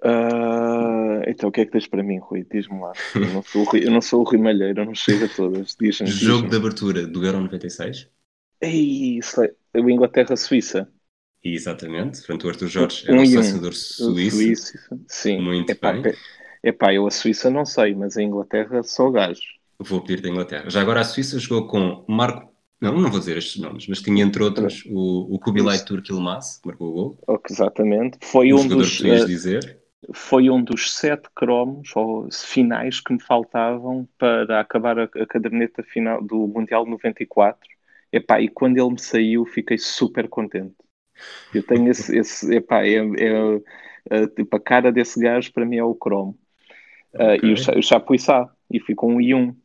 Uh, 0.04 1.22
Então 1.28 1.48
o 1.48 1.52
que 1.52 1.60
é 1.60 1.64
que 1.64 1.72
tens 1.72 1.86
para 1.86 2.02
mim, 2.02 2.18
Rui? 2.18 2.44
Diz-me 2.50 2.80
lá. 2.80 2.92
Eu 3.14 3.32
não 3.32 3.42
sou 3.42 3.62
o 3.62 3.64
Rui, 3.64 3.86
eu 3.86 3.90
não 3.90 4.00
sou 4.00 4.20
o 4.20 4.24
Rui 4.24 4.38
Malheiro, 4.38 4.80
eu 4.80 4.86
não 4.86 4.94
chego 4.94 5.24
a 5.24 5.28
todas. 5.28 5.76
Jogo 6.06 6.48
de 6.48 6.56
abertura 6.56 7.06
do 7.06 7.24
Euro 7.24 7.40
96. 7.40 8.08
Ei, 8.60 9.20
é 9.74 9.80
o 9.80 9.90
Inglaterra-Suíça. 9.90 10.88
Exatamente, 11.44 12.18
portanto 12.18 12.44
o 12.44 12.48
Arthur 12.50 12.68
Jorge 12.68 13.04
era 13.08 13.16
um, 13.16 13.22
um 13.22 13.26
selecionador 13.26 13.74
suíço. 13.74 14.36
suíço. 14.36 14.78
Sim. 15.08 15.40
Muito 15.40 15.70
Epá, 15.72 15.92
bem. 15.92 16.14
Epá, 16.62 16.94
eu 16.94 17.04
a 17.04 17.10
Suíça 17.10 17.50
não 17.50 17.64
sei, 17.64 17.94
mas 17.96 18.16
a 18.16 18.22
Inglaterra 18.22 18.84
sou 18.84 19.10
gajo. 19.10 19.40
Vou 19.80 20.00
pedir 20.00 20.22
da 20.22 20.28
Inglaterra. 20.28 20.70
Já 20.70 20.80
agora 20.80 21.00
a 21.00 21.04
Suíça 21.04 21.40
jogou 21.40 21.66
com 21.66 22.04
Marco 22.08 22.52
não, 22.80 22.98
não 22.98 23.10
vou 23.10 23.20
dizer 23.20 23.36
estes 23.36 23.62
nomes, 23.62 23.86
mas 23.86 24.02
tinha 24.02 24.24
entre 24.24 24.42
outros 24.42 24.84
o, 24.90 25.36
o 25.36 25.38
Kubilay 25.38 25.84
Turk 25.84 26.10
Ilmaz, 26.10 26.58
que 26.60 26.66
marcou 26.66 26.88
o 26.88 26.92
gol. 26.92 27.18
Okay, 27.28 27.54
exatamente. 27.54 28.18
Foi 28.20 28.52
um 28.52 28.66
dos. 28.66 29.00
Uh, 29.00 29.24
dizer. 29.24 29.81
Foi 30.12 30.50
um 30.50 30.62
dos 30.62 30.92
sete 30.92 31.28
cromos 31.34 31.94
ou 31.94 32.28
finais 32.32 33.00
que 33.00 33.12
me 33.12 33.22
faltavam 33.22 34.08
para 34.18 34.60
acabar 34.60 34.98
a, 34.98 35.04
a 35.04 35.26
caderneta 35.26 35.82
final 35.82 36.22
do 36.22 36.46
Mundial 36.48 36.84
94. 36.84 37.58
Epá, 38.12 38.40
e 38.40 38.48
quando 38.48 38.78
ele 38.78 38.90
me 38.90 39.00
saiu, 39.00 39.44
fiquei 39.46 39.78
super 39.78 40.28
contente. 40.28 40.74
Eu 41.54 41.62
tenho 41.62 41.88
esse. 41.90 42.16
esse 42.16 42.54
epá, 42.54 42.84
é, 42.84 42.96
é, 42.96 43.60
é, 44.10 44.26
tipo, 44.26 44.56
a 44.56 44.60
cara 44.60 44.90
desse 44.90 45.20
gajo 45.20 45.52
para 45.52 45.64
mim 45.64 45.76
é 45.76 45.84
o 45.84 45.94
cromo. 45.94 46.38
Okay. 47.14 47.38
Uh, 47.38 47.46
e 47.46 47.52
o, 47.52 47.78
o 47.78 47.82
Chapuissá, 47.82 48.50
e 48.70 48.80
fui 48.80 48.94
com 48.94 49.14
um 49.14 49.20
e 49.20 49.34
um. 49.34 49.56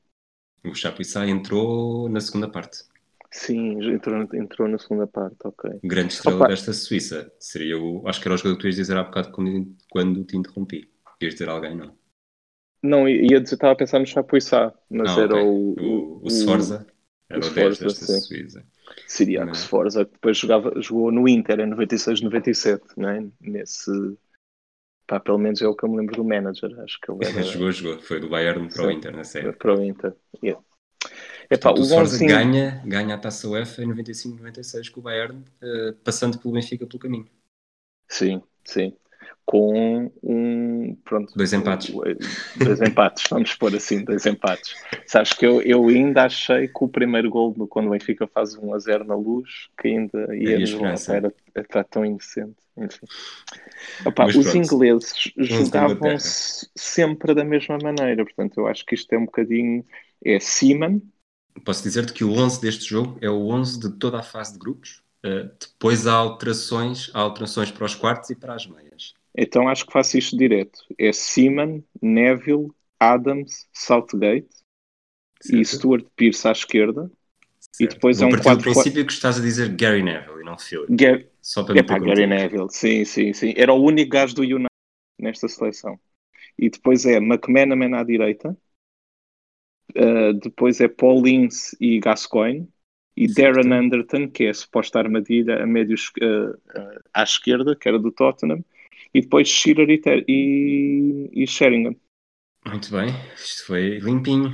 O 0.63 0.75
Chapuissá 0.75 1.25
entrou 1.27 2.08
na 2.10 2.20
segunda 2.20 2.48
parte. 2.48 2.84
Sim, 3.32 3.94
entrou, 3.94 4.28
entrou 4.34 4.68
na 4.68 4.78
segunda 4.78 5.06
parte, 5.06 5.38
ok. 5.44 5.80
Grande 5.84 6.14
estrela 6.14 6.38
Opa. 6.38 6.48
desta 6.48 6.74
Suíça. 6.74 7.32
Seria 7.40 7.78
o. 7.78 8.08
Acho 8.08 8.22
que 8.22 8.28
era 8.28 8.36
o 8.36 8.38
jogador 8.38 8.56
que 8.56 8.62
tu 8.62 8.68
ias 8.68 8.76
dizer 8.76 8.98
há 8.98 9.04
bocado 9.04 9.32
quando, 9.32 9.76
quando 9.90 10.24
te 10.24 10.38
interrompi. 10.38 10.90
Ias 11.22 11.34
dizer 11.34 11.50
alguém, 11.50 11.76
não? 11.76 11.96
Não, 12.82 13.10
ia 13.10 13.42
dizer, 13.42 13.56
estava 13.56 13.74
a 13.74 13.76
pensar 13.76 14.00
no 14.00 14.06
Chapuissá, 14.06 14.74
mas 14.90 15.18
ah, 15.18 15.22
era 15.22 15.36
okay. 15.36 15.46
o, 15.46 16.22
o. 16.22 16.26
O 16.26 16.30
Sforza. 16.30 16.88
Era 17.30 17.44
o, 17.44 17.48
o 17.48 17.54
10 17.54 17.80
desta 17.80 18.06
sim. 18.06 18.22
Suíça. 18.22 18.66
Siriaco 19.08 19.50
mas... 19.50 19.60
Sforza, 19.60 20.06
que 20.06 20.14
depois 20.14 20.38
jogava, 20.38 20.82
jogou 20.82 21.12
no 21.12 21.28
Inter 21.28 21.60
em 21.60 21.68
96, 21.68 22.22
97, 22.22 22.84
né? 22.98 23.28
Nesse. 23.42 23.92
Pá, 25.06 25.20
pelo 25.20 25.38
menos 25.38 25.62
é 25.62 25.68
o 25.68 25.76
que 25.76 25.86
eu 25.86 25.90
me 25.90 25.98
lembro 25.98 26.16
do 26.16 26.24
manager. 26.24 26.80
Acho 26.80 27.00
que 27.02 27.12
ele 27.12 27.26
era... 27.28 27.44
jogou, 27.44 27.72
jogou. 27.72 28.00
Foi 28.00 28.20
do 28.20 28.30
Bayern 28.30 28.70
para 28.70 28.88
o 28.88 28.92
Inter, 28.92 29.16
na 29.16 29.24
série. 29.24 29.52
Para 29.54 29.76
o 29.76 29.84
Inter, 29.84 30.16
yeah. 30.42 30.64
Epá, 31.50 31.72
o 31.72 31.84
Sforza 31.84 32.25
ganha, 32.25 32.82
ganha 32.86 33.16
a 33.16 33.18
Taça 33.18 33.48
UEFA 33.48 33.84
em 33.84 33.88
95-96 33.88 34.92
com 34.92 35.00
o 35.00 35.04
Bayern, 35.04 35.44
uh, 35.62 35.94
passando 36.04 36.38
pelo 36.38 36.54
Benfica 36.54 36.86
pelo 36.86 37.00
caminho. 37.00 37.27
Sim, 38.08 38.42
sim. 38.66 38.94
Com 39.46 40.12
um. 40.22 40.96
Pronto. 41.06 41.34
Dois 41.36 41.54
empates. 41.54 41.94
Dois 42.58 42.82
empates, 42.82 43.24
vamos 43.32 43.54
pôr 43.56 43.74
assim, 43.74 44.04
dois 44.04 44.25
empates. 44.25 44.75
Sabes 45.06 45.32
que 45.32 45.46
eu, 45.46 45.62
eu 45.62 45.88
ainda 45.88 46.24
achei 46.24 46.68
que 46.68 46.84
o 46.84 46.88
primeiro 46.89 47.30
gol, 47.30 47.54
quando 47.70 47.88
o 47.88 47.92
Benfica 47.92 48.27
faz 48.27 48.56
1 48.56 48.74
a 48.74 48.80
0 48.80 49.06
na 49.06 49.16
luz, 49.16 49.70
que 49.80 49.88
ainda 49.88 50.36
ia 50.36 50.58
era, 51.10 51.34
era 51.56 51.84
tão 51.86 52.06
inocente. 52.06 52.58
Enfim. 52.77 53.06
Opa, 54.06 54.25
os 54.25 54.54
ingleses 54.54 55.32
jogavam 55.38 56.20
-se 56.20 56.70
sempre 56.75 57.34
da 57.34 57.46
mesma 57.46 57.77
maneira, 57.82 58.25
portanto, 58.25 58.60
eu 58.60 58.68
acho 58.68 58.86
que 58.86 58.96
isto 58.96 59.13
é 59.13 59.18
um 59.18 59.25
bocadinho. 59.25 59.84
É 60.25 60.39
Seaman, 60.39 61.01
posso 61.64 61.84
dizer-te 61.84 62.14
que 62.14 62.24
o 62.24 62.32
11 62.32 62.62
deste 62.62 62.86
jogo 62.86 63.18
é 63.22 63.30
o 63.30 63.48
11 63.50 63.80
de 63.80 63.92
toda 63.92 64.20
a 64.20 64.24
fase 64.24 64.54
de 64.54 64.60
grupos. 64.60 65.02
Uh, 65.26 65.50
depois 65.60 66.06
há 66.08 66.14
alterações, 66.14 67.10
há 67.14 67.20
alterações 67.20 67.72
para 67.72 67.86
os 67.86 67.96
quartos 67.96 68.30
e 68.30 68.36
para 68.36 68.54
as 68.54 68.68
meias. 68.68 69.14
Então 69.36 69.68
acho 69.68 69.86
que 69.86 69.92
faço 69.92 70.18
isto 70.18 70.38
direto. 70.38 70.80
É 70.98 71.12
Seaman, 71.12 71.84
Neville, 72.02 72.70
Adams, 73.00 73.68
Southgate 73.74 74.48
certo. 75.42 75.62
e 75.62 75.66
Stuart 75.66 76.06
Pearce 76.16 76.48
à 76.48 76.52
esquerda. 76.52 77.12
Certo. 77.60 77.82
E 77.82 77.88
depois 77.88 78.20
Vou 78.20 78.30
é 78.30 78.34
um 78.34 78.40
quadro. 78.40 78.58
do 78.58 78.64
princípio 78.64 79.06
que 79.06 79.14
estás 79.14 79.38
a 79.38 79.42
dizer 79.42 79.70
Gary 79.76 80.02
Neville 80.02 80.42
e 80.42 80.44
não 80.44 80.58
Philip. 80.58 80.96
Gar... 80.96 81.24
Só 81.42 81.64
para 81.64 81.80
é 81.80 81.84
pá, 81.84 81.98
Gary 82.00 82.28
Neville, 82.28 82.68
sim, 82.70 83.06
sim, 83.06 83.32
sim. 83.34 83.54
Era 83.56 83.74
o 83.74 83.82
único 83.82 84.12
gajo 84.12 84.36
do 84.36 84.42
United 84.42 84.68
nesta 85.20 85.48
seleção. 85.48 86.00
E 86.58 86.70
depois 86.70 87.06
é 87.06 87.18
McManaman 87.18 87.96
à 87.96 88.04
direita, 88.04 88.58
Uh, 89.96 90.34
depois 90.34 90.79
é 90.82 90.88
Paul 90.88 91.27
Ince 91.27 91.75
e 91.79 92.00
Gascoigne. 92.00 92.67
E 93.15 93.27
Darren 93.34 93.74
Anderton, 93.74 94.29
que 94.29 94.44
é 94.44 94.50
a 94.50 94.53
suposta 94.53 95.00
armadilha 95.00 95.63
a 95.63 95.65
médios 95.65 96.12
uh, 96.22 96.51
uh, 96.51 97.01
à 97.12 97.24
esquerda, 97.24 97.75
que 97.75 97.88
era 97.89 97.98
do 97.98 98.12
Tottenham. 98.12 98.63
E 99.12 99.22
depois 99.22 99.48
Shearer 99.48 99.89
e, 99.89 100.01
e, 100.27 101.29
e 101.34 101.48
Sheringham. 101.48 101.96
Muito 102.67 102.91
bem, 102.91 103.08
isto 103.36 103.65
foi 103.65 103.98
limpinho. 103.98 104.53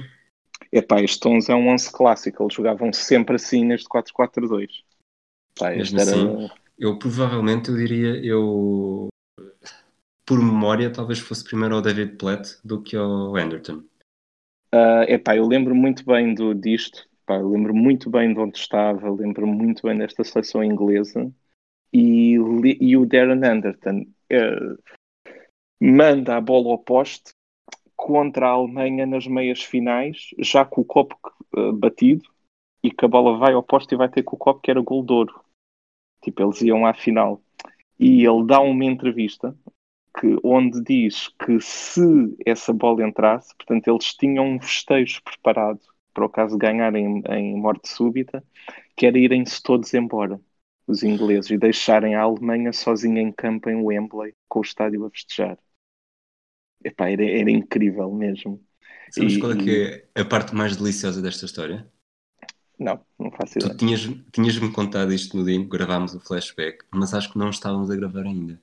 Epá, 0.71 1.01
este 1.01 1.27
11 1.27 1.51
é 1.51 1.55
um 1.55 1.67
11 1.69 1.91
clássico, 1.91 2.43
eles 2.43 2.53
jogavam 2.53 2.93
sempre 2.93 3.35
assim 3.35 3.65
neste 3.65 3.87
4-4-2. 3.89 4.69
Mesmo 5.61 5.99
era... 5.99 6.09
assim, 6.09 6.49
eu 6.79 6.97
provavelmente 6.97 7.69
eu 7.69 7.77
diria, 7.77 8.25
eu 8.25 9.07
por 10.25 10.39
memória 10.39 10.91
talvez 10.91 11.19
fosse 11.19 11.43
primeiro 11.43 11.75
ao 11.75 11.81
David 11.81 12.15
Platt 12.15 12.57
do 12.63 12.81
que 12.81 12.95
ao 12.95 13.35
Anderton. 13.35 13.83
Uh, 14.73 15.05
epá, 15.07 15.37
eu 15.37 15.45
lembro 15.45 15.75
muito 15.75 16.03
bem 16.03 16.33
do, 16.33 16.55
disto, 16.55 17.07
epá, 17.21 17.35
eu 17.35 17.47
lembro 17.47 17.75
muito 17.75 18.09
bem 18.09 18.33
de 18.33 18.39
onde 18.39 18.57
estava, 18.57 19.07
lembro 19.11 19.45
muito 19.45 19.83
bem 19.85 19.95
desta 19.95 20.23
seleção 20.23 20.63
inglesa 20.63 21.31
e, 21.93 22.33
e 22.81 22.97
o 22.97 23.05
Darren 23.05 23.45
Anderton 23.45 24.01
uh, 24.31 24.83
manda 25.79 26.35
a 26.35 26.41
bola 26.41 26.71
ao 26.71 26.79
poste 26.79 27.33
contra 27.95 28.47
a 28.47 28.51
Alemanha 28.53 29.05
nas 29.05 29.27
meias 29.27 29.61
finais, 29.61 30.29
já 30.39 30.65
com 30.65 30.81
o 30.81 30.85
copo 30.85 31.15
uh, 31.55 31.71
batido 31.71 32.23
e 32.83 32.89
que 32.89 33.05
a 33.05 33.07
bola 33.07 33.37
vai 33.37 33.53
ao 33.53 33.61
poste 33.61 33.93
e 33.93 33.97
vai 33.97 34.09
ter 34.09 34.23
com 34.23 34.35
o 34.35 34.39
copo 34.39 34.59
que 34.59 34.71
era 34.71 34.81
gol 34.81 35.05
de 35.05 35.13
ouro. 35.13 35.39
Tipo, 36.23 36.41
eles 36.41 36.61
iam 36.63 36.85
à 36.85 36.95
final. 36.95 37.39
E 37.99 38.25
ele 38.25 38.45
dá 38.45 38.59
uma 38.59 38.85
entrevista 38.85 39.55
que, 40.19 40.37
onde 40.43 40.81
diz 40.83 41.29
que 41.43 41.59
se 41.59 42.01
essa 42.45 42.71
bola 42.71 43.07
entrasse, 43.07 43.53
portanto, 43.55 43.87
eles 43.87 44.13
tinham 44.13 44.47
um 44.47 44.61
festejo 44.61 45.21
preparado 45.23 45.79
para 46.13 46.25
o 46.25 46.29
caso 46.29 46.57
de 46.57 46.65
ganharem 46.65 47.23
em 47.29 47.55
morte 47.59 47.89
súbita, 47.89 48.43
que 48.95 49.05
era 49.05 49.17
irem-se 49.17 49.61
todos 49.61 49.93
embora, 49.93 50.39
os 50.85 51.01
ingleses, 51.01 51.49
e 51.49 51.57
deixarem 51.57 52.15
a 52.15 52.21
Alemanha 52.21 52.71
sozinha 52.71 53.21
em 53.21 53.31
campo 53.31 53.69
em 53.69 53.75
Wembley, 53.75 54.35
com 54.47 54.59
o 54.59 54.61
estádio 54.61 55.05
a 55.05 55.09
festejar. 55.09 55.57
Epá, 56.83 57.09
era, 57.09 57.25
era 57.25 57.49
incrível 57.49 58.11
mesmo. 58.11 58.61
Sabes 59.09 59.33
e, 59.33 59.39
qual 59.39 59.53
é 59.53 59.55
que 59.55 60.07
é 60.15 60.21
a 60.21 60.25
parte 60.25 60.53
mais 60.53 60.75
deliciosa 60.75 61.21
desta 61.21 61.45
história? 61.45 61.87
Não, 62.77 62.99
não 63.17 63.31
faço 63.31 63.57
ideia. 63.57 63.73
Tu 63.73 63.77
tinhas-me 63.77 64.23
tinhas 64.31 64.57
contar 64.73 65.09
isto 65.11 65.37
no 65.37 65.45
dia 65.45 65.55
em 65.55 65.63
que 65.63 65.69
gravámos 65.69 66.13
o 66.13 66.19
flashback, 66.19 66.83
mas 66.91 67.13
acho 67.13 67.31
que 67.31 67.37
não 67.37 67.49
estávamos 67.49 67.89
a 67.89 67.95
gravar 67.95 68.23
ainda. 68.23 68.61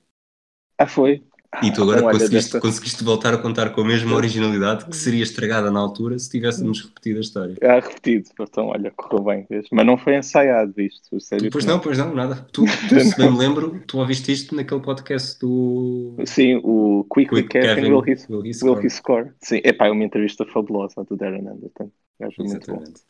Ah, 0.76 0.86
foi? 0.86 1.24
E 1.62 1.72
tu 1.72 1.82
agora 1.82 2.02
conseguiste, 2.12 2.34
desta... 2.34 2.60
conseguiste, 2.60 3.02
voltar 3.02 3.34
a 3.34 3.38
contar 3.38 3.70
com 3.70 3.80
a 3.80 3.84
mesma 3.84 4.14
originalidade 4.14 4.84
que 4.84 4.96
seria 4.96 5.22
estragada 5.22 5.70
na 5.70 5.80
altura 5.80 6.18
se 6.18 6.30
tivéssemos 6.30 6.84
repetido 6.84 7.18
a 7.18 7.20
história. 7.20 7.56
Ah, 7.62 7.80
repetido. 7.80 8.30
Então, 8.38 8.68
olha, 8.68 8.90
correu 8.92 9.24
bem. 9.24 9.46
Mas 9.72 9.86
não 9.86 9.98
foi 9.98 10.16
ensaiado 10.16 10.80
isto, 10.80 11.20
sério. 11.20 11.50
Pois 11.50 11.64
não, 11.64 11.74
não, 11.74 11.80
pois 11.80 11.98
não, 11.98 12.14
nada. 12.14 12.46
Tu, 12.52 12.64
tu 12.64 13.00
se 13.00 13.16
bem 13.16 13.30
me 13.30 13.38
lembro, 13.38 13.82
tu 13.86 13.98
ouviste 13.98 14.32
isto 14.32 14.54
naquele 14.54 14.80
podcast 14.80 15.38
do... 15.40 16.16
Sim, 16.24 16.60
o 16.62 17.04
Quick, 17.12 17.30
Quick 17.30 17.48
Kevin, 17.48 17.92
Will, 17.92 18.04
He, 18.06 18.16
Will, 18.28 18.46
He 18.46 18.54
Score. 18.54 18.72
Will 18.72 18.84
He 18.84 18.90
Score. 18.90 19.32
Sim, 19.42 19.60
epá, 19.64 19.86
é 19.86 19.90
uma 19.90 20.04
entrevista 20.04 20.44
fabulosa 20.44 21.04
do 21.04 21.16
Darren 21.16 21.48
Anderton. 21.48 21.90
Exatamente. 22.20 23.02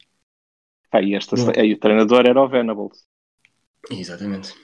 Pá, 0.90 1.02
e, 1.02 1.14
esta, 1.14 1.36
e 1.64 1.72
o 1.72 1.78
treinador 1.78 2.26
era 2.26 2.40
o 2.40 2.48
Venables. 2.48 3.04
Exatamente. 3.90 4.54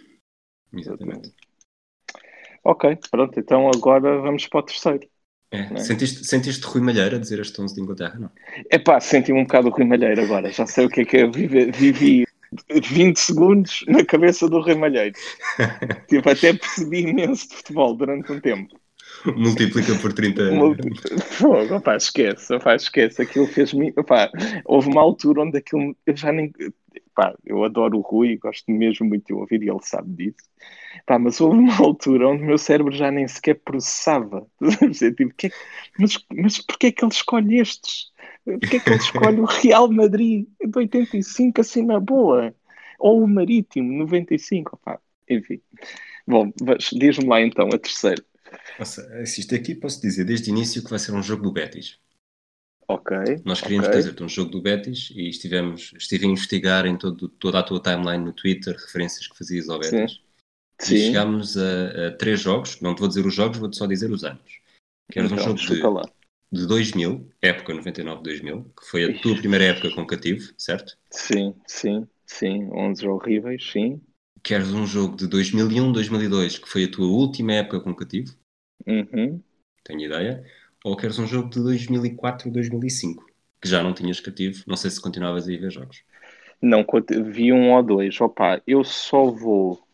Exatamente. 0.73 1.33
Ok, 2.66 2.99
pronto, 3.12 3.38
então 3.38 3.70
agora 3.73 4.20
vamos 4.20 4.44
para 4.49 4.58
o 4.58 4.62
terceiro. 4.64 5.06
É. 5.52 5.61
É? 5.73 5.76
Sentiste, 5.76 6.25
sentiste 6.25 6.66
Rui 6.66 6.82
Malheiro 6.82 7.14
a 7.14 7.18
dizer 7.20 7.38
este 7.38 7.61
11 7.61 7.75
de 7.76 7.80
Inglaterra, 7.80 8.18
não? 8.18 8.30
É 8.68 8.76
pá, 8.76 8.99
senti-me 8.99 9.38
um 9.38 9.44
bocado 9.44 9.68
o 9.68 9.70
Rui 9.70 9.85
Malheiro 9.85 10.20
agora. 10.20 10.50
Já 10.50 10.66
sei 10.66 10.87
o 10.87 10.88
que 10.88 11.02
é 11.02 11.04
que 11.04 11.16
é 11.18 11.26
viver. 11.28 11.70
Vivi 11.70 12.26
20 12.68 13.16
segundos 13.16 13.85
na 13.87 14.04
cabeça 14.04 14.49
do 14.49 14.61
Rui 14.61 14.75
Malheiro. 14.75 15.14
tipo, 16.08 16.28
até 16.28 16.54
percebi 16.54 17.02
imenso 17.02 17.49
de 17.49 17.54
futebol 17.54 17.94
durante 17.94 18.32
um 18.32 18.40
tempo. 18.40 18.75
Multiplica 19.25 19.94
por 19.94 20.12
30 20.12 20.42
Fogo, 21.20 21.76
opá, 21.76 21.96
esquece, 21.96 22.52
opá, 22.52 22.75
esquece. 22.75 23.23
Aquilo 23.23 23.46
fez-me. 23.46 23.94
Houve 24.64 24.88
uma 24.88 25.02
altura 25.02 25.42
onde 25.42 25.58
aquilo. 25.58 25.96
Eu 26.04 26.16
já 26.16 26.32
nem. 26.32 26.52
Pá, 27.16 27.35
eu 27.46 27.64
adoro 27.64 27.96
o 27.96 28.02
Rui, 28.02 28.37
gosto 28.37 28.70
mesmo 28.70 29.06
muito 29.08 29.28
de 29.28 29.32
ouvir 29.32 29.62
e 29.62 29.70
ele 29.70 29.80
sabe 29.80 30.11
disso. 30.12 30.46
Pá, 31.06 31.18
mas 31.18 31.40
houve 31.40 31.56
uma 31.56 31.75
altura 31.82 32.28
onde 32.28 32.42
o 32.42 32.46
meu 32.46 32.58
cérebro 32.58 32.94
já 32.94 33.11
nem 33.11 33.26
sequer 33.26 33.54
processava. 33.54 34.46
tipo, 35.16 35.35
que 35.35 35.46
é, 35.46 35.50
mas, 35.99 36.18
mas 36.30 36.58
porquê 36.58 36.88
é 36.88 36.92
que 36.92 37.02
ele 37.02 37.12
escolhe 37.12 37.58
estes? 37.58 38.12
Porquê 38.44 38.76
é 38.76 38.80
que 38.80 38.90
ele 38.90 38.99
escolhe 38.99 39.40
o 39.40 39.46
Real 39.46 39.90
Madrid 39.90 40.46
de 40.61 40.78
85 40.78 41.62
assim 41.62 41.87
na 41.87 41.99
boa? 41.99 42.54
Ou 42.99 43.25
o 43.25 43.26
Marítimo, 43.26 43.90
95? 43.99 44.76
Pá, 44.76 45.00
enfim. 45.28 45.61
Bom, 46.26 46.52
diz-me 46.92 47.26
lá 47.26 47.40
então 47.40 47.68
a 47.68 47.78
terceira. 47.78 48.23
Nossa, 48.78 49.08
isto 49.23 49.54
aqui 49.54 49.75
posso 49.75 50.02
dizer 50.02 50.25
desde 50.25 50.50
o 50.50 50.52
início 50.52 50.85
que 50.85 50.90
vai 50.90 50.99
ser 50.99 51.12
um 51.12 51.23
jogo 51.23 51.42
do 51.42 51.52
Betis. 51.52 51.99
Ok. 52.88 53.16
Nós 53.45 53.61
queríamos 53.61 53.88
okay. 53.88 54.02
fazer 54.02 54.23
um 54.23 54.28
jogo 54.28 54.50
do 54.50 54.62
Betis 54.62 55.11
e 55.14 55.28
estivemos, 55.28 55.93
estive 55.97 56.26
a 56.26 56.28
investigar 56.28 56.87
em 56.87 56.97
todo, 56.97 57.28
toda 57.28 57.59
a 57.59 57.62
tua 57.62 57.81
timeline 57.81 58.25
no 58.25 58.33
Twitter, 58.33 58.76
referências 58.76 59.26
que 59.26 59.37
fazias 59.37 59.69
ao 59.69 59.78
Betis. 59.78 60.21
Sim. 60.81 60.95
E 60.95 60.99
Sim. 60.99 61.07
chegámos 61.07 61.57
a, 61.57 62.09
a, 62.09 62.12
três 62.12 62.40
jogos, 62.40 62.81
não 62.81 62.95
te 62.95 63.00
vou 63.00 63.09
dizer 63.09 63.26
os 63.26 63.35
jogos, 63.35 63.59
vou-te 63.59 63.76
só 63.76 63.87
dizer 63.87 64.11
os 64.11 64.25
anos. 64.25 64.61
Que 65.11 65.19
era 65.19 65.26
então, 65.26 65.38
um 65.38 65.57
jogo 65.57 66.02
de, 66.52 66.61
de 66.61 66.66
2000, 66.66 67.31
época 67.40 67.73
99-2000, 67.75 68.64
que 68.78 68.87
foi 68.87 69.05
a 69.05 69.21
tua 69.21 69.37
primeira 69.37 69.64
época 69.64 69.95
com 69.95 70.07
cativo, 70.07 70.52
certo? 70.59 70.97
Sim, 71.11 71.55
sim, 71.66 72.07
sim. 72.26 72.69
11 72.73 73.07
horríveis, 73.07 73.71
sim. 73.71 74.00
Queres 74.43 74.73
um 74.73 74.87
jogo 74.87 75.16
de 75.16 75.26
2001-2002, 75.28 76.61
que 76.61 76.69
foi 76.69 76.85
a 76.85 76.90
tua 76.90 77.07
última 77.07 77.55
época 77.55 77.81
com 77.81 77.95
cativo? 77.95 78.35
Uhum. 78.87 79.43
Tenho 79.83 80.00
ideia 80.02 80.45
ou 80.87 80.97
queres 80.97 81.19
um 81.19 81.26
jogo 81.26 81.50
de 81.50 81.61
2004 81.61 82.49
2005, 82.49 83.26
que 83.61 83.69
já 83.69 83.83
não 83.83 83.93
tinhas 83.93 84.21
cativo, 84.21 84.62
não 84.69 84.76
sei 84.76 84.88
se 84.88 85.02
continuavas 85.02 85.49
a 85.49 85.52
ir 85.52 85.59
ver 85.59 85.73
jogos. 85.73 86.05
Não, 86.62 86.87
vi 87.25 87.52
um 87.52 87.73
ou 87.73 87.83
dois. 87.83 88.21
Opa, 88.21 88.62
eu 88.64 88.85
só 88.85 89.25
vou. 89.33 89.85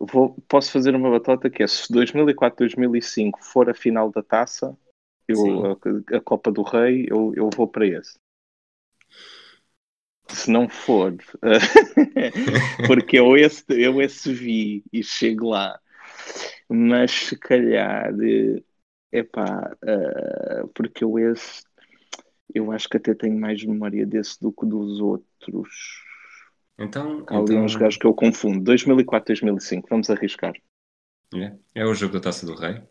vou 0.00 0.34
posso 0.48 0.72
fazer 0.72 0.92
uma 0.96 1.08
batota 1.08 1.48
que 1.48 1.62
é 1.62 1.68
se 1.68 1.90
2004 1.92 2.66
2005 2.66 3.44
for 3.44 3.70
a 3.70 3.74
final 3.74 4.10
da 4.10 4.24
taça, 4.24 4.76
eu, 5.28 5.66
a, 5.66 6.16
a, 6.16 6.20
Copa 6.20 6.50
do 6.50 6.62
Rei, 6.62 7.06
eu, 7.08 7.32
eu 7.36 7.50
vou 7.54 7.68
para 7.68 7.86
esse. 7.86 8.18
Se 10.30 10.50
não 10.50 10.68
for, 10.68 11.14
porque 12.88 13.20
eu 13.20 13.36
esse, 13.36 13.64
eu 13.68 14.02
esse 14.02 14.32
vi 14.32 14.82
e 14.92 15.00
chego 15.00 15.50
lá 15.50 15.78
mas 16.68 17.10
se 17.10 17.38
calhar, 17.38 18.12
é 19.12 19.22
pá, 19.22 19.76
uh, 19.82 20.68
porque 20.68 21.04
eu 21.04 21.18
esse, 21.18 21.62
eu 22.54 22.72
acho 22.72 22.88
que 22.88 22.96
até 22.96 23.14
tenho 23.14 23.38
mais 23.38 23.64
memória 23.64 24.06
desse 24.06 24.40
do 24.40 24.52
que 24.52 24.66
dos 24.66 25.00
outros. 25.00 26.02
Então, 26.78 27.24
Há 27.28 27.36
ali 27.36 27.52
então... 27.52 27.64
uns 27.64 27.76
gajos 27.76 27.96
que 27.96 28.06
eu 28.06 28.14
confundo. 28.14 28.60
2004, 28.64 29.26
2005, 29.28 29.88
vamos 29.88 30.10
arriscar. 30.10 30.52
É, 31.34 31.56
é 31.74 31.86
o 31.86 31.94
jogo 31.94 32.14
da 32.14 32.20
Taça 32.20 32.44
do 32.44 32.54
Rei. 32.54 32.82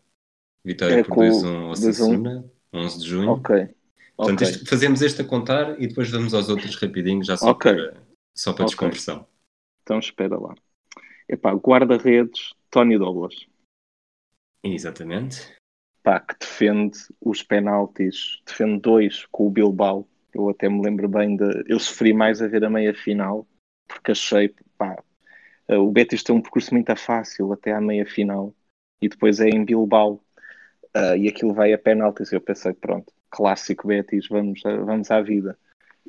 Vitória 0.64 1.00
é 1.00 1.04
por 1.04 1.18
2-1 1.18 1.68
ao 1.68 1.76
Sassuna, 1.76 2.50
11 2.72 2.98
de 2.98 3.06
junho. 3.06 3.30
Ok. 3.30 3.68
Portanto, 4.16 4.42
okay. 4.42 4.54
Isto, 4.54 4.68
fazemos 4.68 5.02
este 5.02 5.22
a 5.22 5.24
contar 5.24 5.80
e 5.80 5.86
depois 5.86 6.10
vamos 6.10 6.32
aos 6.32 6.48
outros 6.48 6.76
rapidinho, 6.76 7.22
já 7.22 7.36
só 7.36 7.50
okay. 7.50 7.74
para, 7.74 8.02
só 8.34 8.52
para 8.52 8.64
okay. 8.64 8.66
desconversão. 8.66 9.26
Então 9.82 9.98
espera 9.98 10.38
lá. 10.38 10.54
Epá, 11.28 11.52
guarda-redes, 11.52 12.54
Tony 12.70 12.96
Douglas. 12.96 13.34
Exatamente. 14.64 15.54
Pá, 16.02 16.20
que 16.20 16.34
defende 16.38 16.98
os 17.20 17.42
penaltis, 17.42 18.42
defende 18.46 18.80
dois 18.80 19.26
com 19.26 19.46
o 19.46 19.50
Bilbao. 19.50 20.08
Eu 20.34 20.48
até 20.48 20.68
me 20.68 20.82
lembro 20.82 21.08
bem 21.08 21.36
de. 21.36 21.64
Eu 21.66 21.78
sofri 21.78 22.12
mais 22.12 22.42
a 22.42 22.48
ver 22.48 22.64
a 22.64 22.70
meia 22.70 22.94
final, 22.94 23.46
porque 23.86 24.12
achei, 24.12 24.54
pá, 24.76 24.96
o 25.68 25.90
Betis 25.90 26.22
tem 26.22 26.34
um 26.34 26.42
percurso 26.42 26.74
muito 26.74 26.94
fácil 26.96 27.52
até 27.52 27.72
à 27.72 27.80
meia 27.80 28.04
final 28.06 28.54
e 29.00 29.08
depois 29.08 29.40
é 29.40 29.48
em 29.48 29.64
Bilbao 29.64 30.20
uh, 30.96 31.16
e 31.16 31.28
aquilo 31.28 31.54
vai 31.54 31.72
a 31.72 31.78
penaltis. 31.78 32.32
Eu 32.32 32.40
pensei, 32.40 32.72
pronto, 32.72 33.12
clássico 33.30 33.86
Betis, 33.88 34.28
vamos, 34.28 34.60
vamos 34.62 35.10
à 35.10 35.20
vida. 35.20 35.58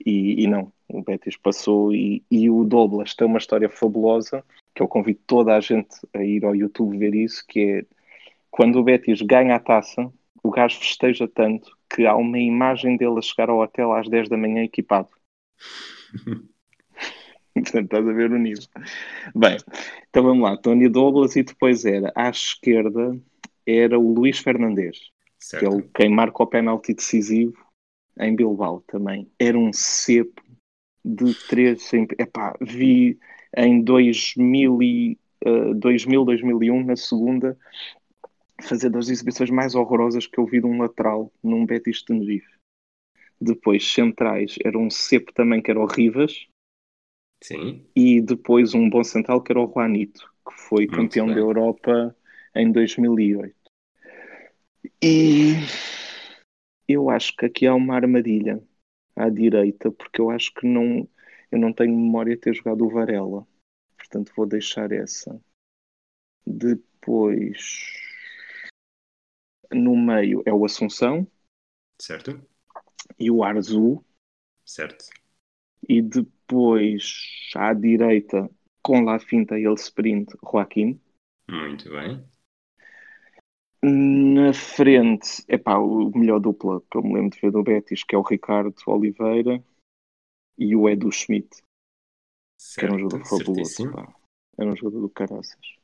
E, 0.05 0.43
e 0.43 0.47
não, 0.47 0.73
o 0.89 1.01
Betis 1.01 1.37
passou 1.37 1.93
e, 1.93 2.23
e 2.29 2.49
o 2.49 2.65
Doblas 2.65 3.15
tem 3.15 3.27
uma 3.27 3.37
história 3.37 3.69
fabulosa 3.69 4.43
que 4.73 4.81
eu 4.81 4.87
convido 4.89 5.21
toda 5.25 5.55
a 5.55 5.59
gente 5.61 5.95
a 6.13 6.21
ir 6.21 6.43
ao 6.43 6.55
YouTube 6.55 6.97
ver 6.97 7.15
isso, 7.15 7.45
que 7.47 7.59
é 7.61 7.85
quando 8.55 8.79
o 8.79 8.83
Betis 8.83 9.21
ganha 9.21 9.53
a 9.53 9.59
taça, 9.59 10.09
o 10.41 10.49
gajo 10.49 10.79
festeja 10.79 11.27
tanto 11.27 11.77
que 11.93 12.05
há 12.05 12.15
uma 12.15 12.39
imagem 12.39 12.95
dele 12.95 13.19
a 13.19 13.21
chegar 13.21 13.49
ao 13.49 13.59
hotel 13.59 13.91
às 13.91 14.07
10 14.07 14.29
da 14.29 14.37
manhã 14.37 14.63
equipado. 14.63 15.09
Estás 17.53 18.07
a 18.07 18.13
ver 18.13 18.31
o 18.31 18.37
nível. 18.37 18.63
Bem, 19.35 19.57
então 20.09 20.23
vamos 20.23 20.41
lá. 20.41 20.55
Tony 20.55 20.87
Douglas 20.87 21.35
e 21.35 21.43
depois 21.43 21.83
era 21.83 22.13
à 22.15 22.29
esquerda 22.29 23.19
era 23.67 23.99
o 23.99 24.13
Luís 24.13 24.39
Fernandes, 24.39 25.11
certo. 25.37 25.59
que 25.59 25.65
é 25.65 25.69
o, 25.69 25.81
quem 25.89 26.09
marca 26.09 26.41
o 26.41 26.47
penalti 26.47 26.93
decisivo 26.93 27.57
em 28.17 28.37
Bilbao 28.37 28.85
também. 28.87 29.29
Era 29.37 29.59
um 29.59 29.73
cepo 29.73 30.41
de 31.03 31.33
três. 31.49 31.91
Epá, 32.17 32.55
vi 32.61 33.19
em 33.57 33.81
2000, 33.81 34.81
e, 34.81 35.17
uh, 35.45 35.73
2000 35.73 36.23
2001, 36.23 36.85
na 36.85 36.95
segunda, 36.95 37.57
fazer 38.61 38.89
das 38.89 39.09
exibições 39.09 39.49
mais 39.49 39.75
horrorosas 39.75 40.27
que 40.27 40.39
eu 40.39 40.45
vi 40.45 40.59
de 40.59 40.65
um 40.65 40.81
lateral 40.81 41.31
num 41.43 41.65
Betis 41.65 42.03
Tenerife. 42.03 42.55
Depois, 43.39 43.91
centrais, 43.91 44.55
era 44.63 44.77
um 44.77 44.89
cepo 44.89 45.33
também 45.33 45.61
que 45.61 45.69
era 45.69 45.79
o 45.79 45.85
Rivas. 45.85 46.47
Sim. 47.43 47.85
E 47.95 48.21
depois 48.21 48.73
um 48.73 48.89
bom 48.89 49.03
central 49.03 49.41
que 49.41 49.51
era 49.51 49.61
o 49.61 49.71
Juanito, 49.71 50.21
que 50.47 50.53
foi 50.53 50.87
Muito 50.87 50.95
campeão 50.95 51.27
bem. 51.27 51.35
da 51.35 51.41
Europa 51.41 52.15
em 52.55 52.71
2008. 52.71 53.53
E 55.03 55.55
eu 56.87 57.09
acho 57.09 57.35
que 57.35 57.45
aqui 57.45 57.67
há 57.67 57.75
uma 57.75 57.95
armadilha 57.95 58.63
à 59.15 59.29
direita, 59.29 59.91
porque 59.91 60.21
eu 60.21 60.29
acho 60.29 60.53
que 60.53 60.65
não, 60.65 61.07
eu 61.51 61.59
não 61.59 61.73
tenho 61.73 61.95
memória 61.95 62.35
de 62.35 62.41
ter 62.41 62.55
jogado 62.55 62.85
o 62.85 62.89
Varela. 62.89 63.45
Portanto, 63.97 64.31
vou 64.35 64.45
deixar 64.45 64.91
essa. 64.91 65.39
Depois 66.47 68.05
no 69.71 69.95
meio 69.95 70.41
é 70.45 70.53
o 70.53 70.65
Assunção. 70.65 71.27
Certo. 71.99 72.41
E 73.19 73.29
o 73.31 73.43
Arzu. 73.43 74.03
Certo. 74.65 75.05
E 75.87 76.01
depois 76.01 77.51
à 77.55 77.73
direita, 77.73 78.49
com 78.81 79.01
lá 79.03 79.19
finta 79.19 79.57
e 79.57 79.65
ele 79.65 79.75
sprint, 79.75 80.35
Joaquim. 80.43 80.99
Muito 81.49 81.89
bem. 81.89 82.23
Na 83.83 84.51
frente, 84.51 85.43
é 85.47 85.57
pá, 85.57 85.77
o 85.77 86.09
melhor 86.17 86.39
dupla 86.39 86.81
que 86.89 86.97
eu 86.97 87.03
me 87.03 87.13
lembro 87.13 87.29
de 87.29 87.39
ver 87.39 87.51
do 87.51 87.61
Betis, 87.61 88.03
que 88.03 88.15
é 88.15 88.17
o 88.17 88.23
Ricardo 88.23 88.73
Oliveira 88.87 89.63
e 90.57 90.75
o 90.75 90.89
Edu 90.89 91.11
Schmidt. 91.11 91.61
Certo, 92.57 92.79
que 92.79 92.85
era 92.85 92.95
um 92.95 92.99
jogador 92.99 93.25
fabuloso. 93.25 93.91
Pá. 93.91 94.15
Era 94.57 94.71
um 94.71 94.75
jogador 94.75 95.01
do 95.01 95.09
caraças. 95.09 95.75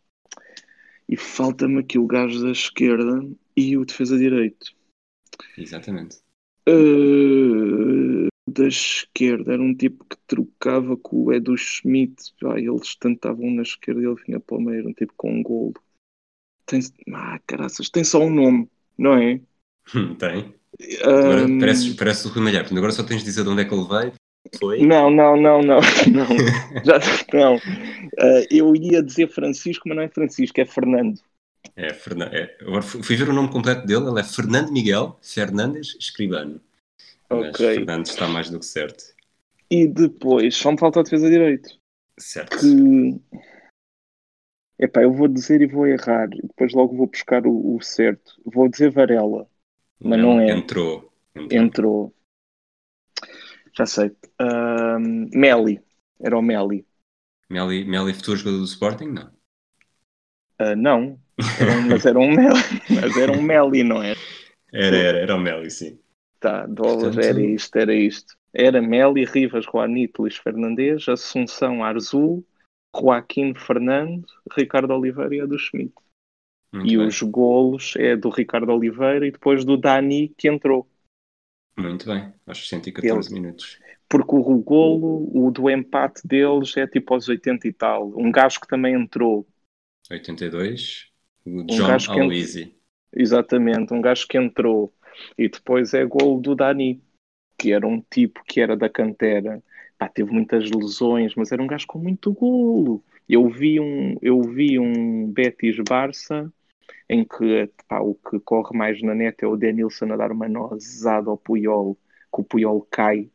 E 1.07 1.17
falta-me 1.17 1.79
aqui 1.79 1.99
o 1.99 2.07
gajo 2.07 2.41
da 2.41 2.51
esquerda 2.51 3.29
e 3.69 3.77
o 3.77 3.85
defesa 3.85 4.17
direito. 4.17 4.73
Exatamente. 5.57 6.17
Uh, 6.67 8.27
da 8.47 8.67
esquerda 8.67 9.53
era 9.53 9.61
um 9.61 9.75
tipo 9.75 10.05
que 10.05 10.17
trocava 10.27 10.97
com 10.97 11.25
o 11.25 11.33
Edu 11.33 11.57
Schmidt. 11.57 12.33
Ah, 12.43 12.59
eles 12.59 12.95
tentavam 12.95 13.49
na 13.51 13.61
esquerda 13.61 14.01
e 14.01 14.05
ele 14.05 14.21
vinha 14.25 14.39
para 14.39 14.57
o 14.57 14.61
meio, 14.61 14.87
um 14.87 14.93
tipo 14.93 15.13
com 15.15 15.31
um 15.31 15.43
golo. 15.43 15.73
Tem, 16.65 16.79
ah, 17.13 17.39
caraças, 17.45 17.89
tem 17.89 18.03
só 18.03 18.19
um 18.19 18.29
nome, 18.29 18.69
não 18.97 19.15
é? 19.15 19.41
tem. 20.19 20.53
Agora 21.03 21.45
um... 21.45 21.59
parece, 21.59 21.95
parece 21.95 22.27
o 22.27 22.31
Rui 22.31 22.43
Malhar, 22.43 22.65
agora 22.65 22.91
só 22.91 23.03
tens 23.03 23.19
de 23.19 23.25
dizer 23.25 23.43
de 23.43 23.49
onde 23.49 23.61
é 23.61 23.65
que 23.65 23.73
ele 23.73 23.87
veio. 23.87 24.13
Foi? 24.59 24.85
Não, 24.85 25.09
não, 25.09 25.39
não, 25.39 25.61
não, 25.61 25.79
não. 26.11 26.83
Já, 26.83 26.99
não. 27.33 27.55
Uh, 27.55 28.45
eu 28.49 28.75
ia 28.75 29.03
dizer 29.03 29.29
Francisco, 29.29 29.87
mas 29.87 29.95
não 29.95 30.03
é 30.03 30.09
Francisco, 30.09 30.59
é 30.59 30.65
Fernando. 30.65 31.19
É, 31.75 31.93
Fernan... 31.93 32.29
É, 32.31 32.57
agora 32.61 32.81
fui 32.81 33.15
ver 33.15 33.29
o 33.29 33.33
nome 33.33 33.51
completo 33.51 33.85
dele, 33.85 34.07
ele 34.09 34.19
é 34.19 34.23
Fernando 34.23 34.71
Miguel 34.71 35.17
Fernandes 35.21 35.95
Escribano. 35.99 36.61
Mas 37.29 37.55
Fernandes 37.55 38.11
está 38.11 38.27
mais 38.27 38.49
do 38.49 38.59
que 38.59 38.65
certo. 38.65 39.03
E 39.69 39.87
depois, 39.87 40.55
só 40.55 40.71
me 40.71 40.77
falta 40.77 40.99
a 40.99 41.03
defesa 41.03 41.29
direito. 41.29 41.79
Certo. 42.19 42.57
Que... 42.59 43.21
Epá, 44.77 45.03
eu 45.03 45.13
vou 45.13 45.27
dizer 45.27 45.61
e 45.61 45.67
vou 45.67 45.87
errar. 45.87 46.27
Depois 46.27 46.73
logo 46.73 46.97
vou 46.97 47.07
buscar 47.07 47.45
o, 47.45 47.75
o 47.75 47.81
certo. 47.81 48.41
Vou 48.45 48.67
dizer 48.67 48.91
Varela. 48.91 49.47
Mas 49.99 50.19
não, 50.19 50.33
não 50.33 50.39
é. 50.39 50.49
Entrou. 50.49 51.13
Entrou. 51.35 51.61
entrou. 51.61 52.15
Já 53.77 53.85
sei. 53.85 54.11
Um, 54.41 55.29
Meli. 55.31 55.81
Era 56.19 56.37
o 56.37 56.41
Meli. 56.41 56.85
Meli, 57.49 57.85
Meli 57.85 58.13
futuro 58.13 58.37
jogador 58.37 58.57
do 58.57 58.65
Sporting? 58.65 59.05
Não. 59.05 59.31
Uh, 60.59 60.75
não. 60.75 61.20
Era 61.59 61.71
um, 61.71 61.87
mas 61.87 62.05
era 62.05 62.19
um 62.19 62.31
Meli. 62.31 62.61
Mas 63.01 63.17
era 63.17 63.31
um 63.31 63.41
Meli, 63.41 63.83
não 63.83 64.01
é? 64.01 64.15
Era, 64.73 64.97
era, 64.97 65.19
era 65.19 65.35
o 65.35 65.39
Meli, 65.39 65.69
sim. 65.69 65.99
Tá, 66.39 66.65
dólares, 66.65 67.15
Portanto... 67.15 67.25
era 67.25 67.41
isto, 67.41 67.75
era 67.77 67.93
isto. 67.93 68.35
Era 68.53 68.81
Meli, 68.81 69.25
Rivas, 69.25 69.65
Juanito, 69.65 70.21
Luís 70.21 70.37
Fernandes, 70.37 71.07
Assunção 71.07 71.83
Arzul, 71.83 72.45
Joaquim 72.95 73.53
Fernando, 73.53 74.25
Ricardo 74.55 74.93
Oliveira 74.93 75.35
e 75.35 75.41
a 75.41 75.45
do 75.45 75.57
Schmidt. 75.57 75.93
Muito 76.73 76.89
e 76.89 76.97
bem. 76.97 77.07
os 77.07 77.21
golos 77.21 77.93
é 77.97 78.15
do 78.15 78.29
Ricardo 78.29 78.71
Oliveira 78.71 79.27
e 79.27 79.31
depois 79.31 79.65
do 79.65 79.77
Dani 79.77 80.29
que 80.37 80.47
entrou. 80.47 80.87
Muito 81.77 82.05
bem, 82.05 82.33
aos 82.45 82.67
114 82.67 83.29
Ele, 83.29 83.41
minutos. 83.41 83.79
Porque 84.09 84.35
o 84.35 84.57
golo, 84.57 85.29
o 85.33 85.51
do 85.51 85.69
empate 85.69 86.25
deles 86.25 86.75
é 86.75 86.85
tipo 86.85 87.13
aos 87.13 87.27
80 87.29 87.67
e 87.67 87.73
tal. 87.73 88.09
Um 88.17 88.31
gajo 88.31 88.59
que 88.59 88.67
também 88.67 88.93
entrou. 88.93 89.47
82. 90.09 91.10
O 91.45 91.63
John 91.63 91.83
um 91.83 91.87
gajo 91.87 92.11
Aloisi. 92.11 92.75
Exatamente, 93.13 93.93
um 93.93 94.01
gajo 94.01 94.27
que 94.27 94.37
entrou. 94.37 94.93
E 95.37 95.49
depois 95.49 95.93
é 95.93 96.05
gol 96.05 96.39
do 96.39 96.55
Dani, 96.55 97.01
que 97.57 97.71
era 97.71 97.85
um 97.85 98.01
tipo 98.09 98.43
que 98.45 98.61
era 98.61 98.75
da 98.75 98.89
cantera. 98.89 99.61
Pá, 99.97 100.07
teve 100.07 100.31
muitas 100.31 100.69
lesões, 100.71 101.35
mas 101.35 101.51
era 101.51 101.61
um 101.61 101.67
gajo 101.67 101.85
com 101.87 101.99
muito 101.99 102.31
golo. 102.33 103.03
Eu 103.27 103.47
vi 103.49 103.79
um, 103.79 104.17
eu 104.21 104.41
vi 104.41 104.79
um 104.79 105.27
Betis 105.31 105.77
Barça 105.87 106.51
em 107.09 107.25
que 107.25 107.69
pá, 107.87 107.99
o 107.99 108.15
que 108.15 108.39
corre 108.39 108.75
mais 108.75 109.01
na 109.01 109.13
net 109.13 109.43
é 109.43 109.47
o 109.47 109.57
Denilson 109.57 110.13
a 110.13 110.15
dar 110.15 110.31
uma 110.31 110.47
nozada 110.47 111.29
ao 111.29 111.37
Puyol, 111.37 111.97
que 112.33 112.41
o 112.41 112.43
Puyol 112.43 112.87
cai, 112.89 113.29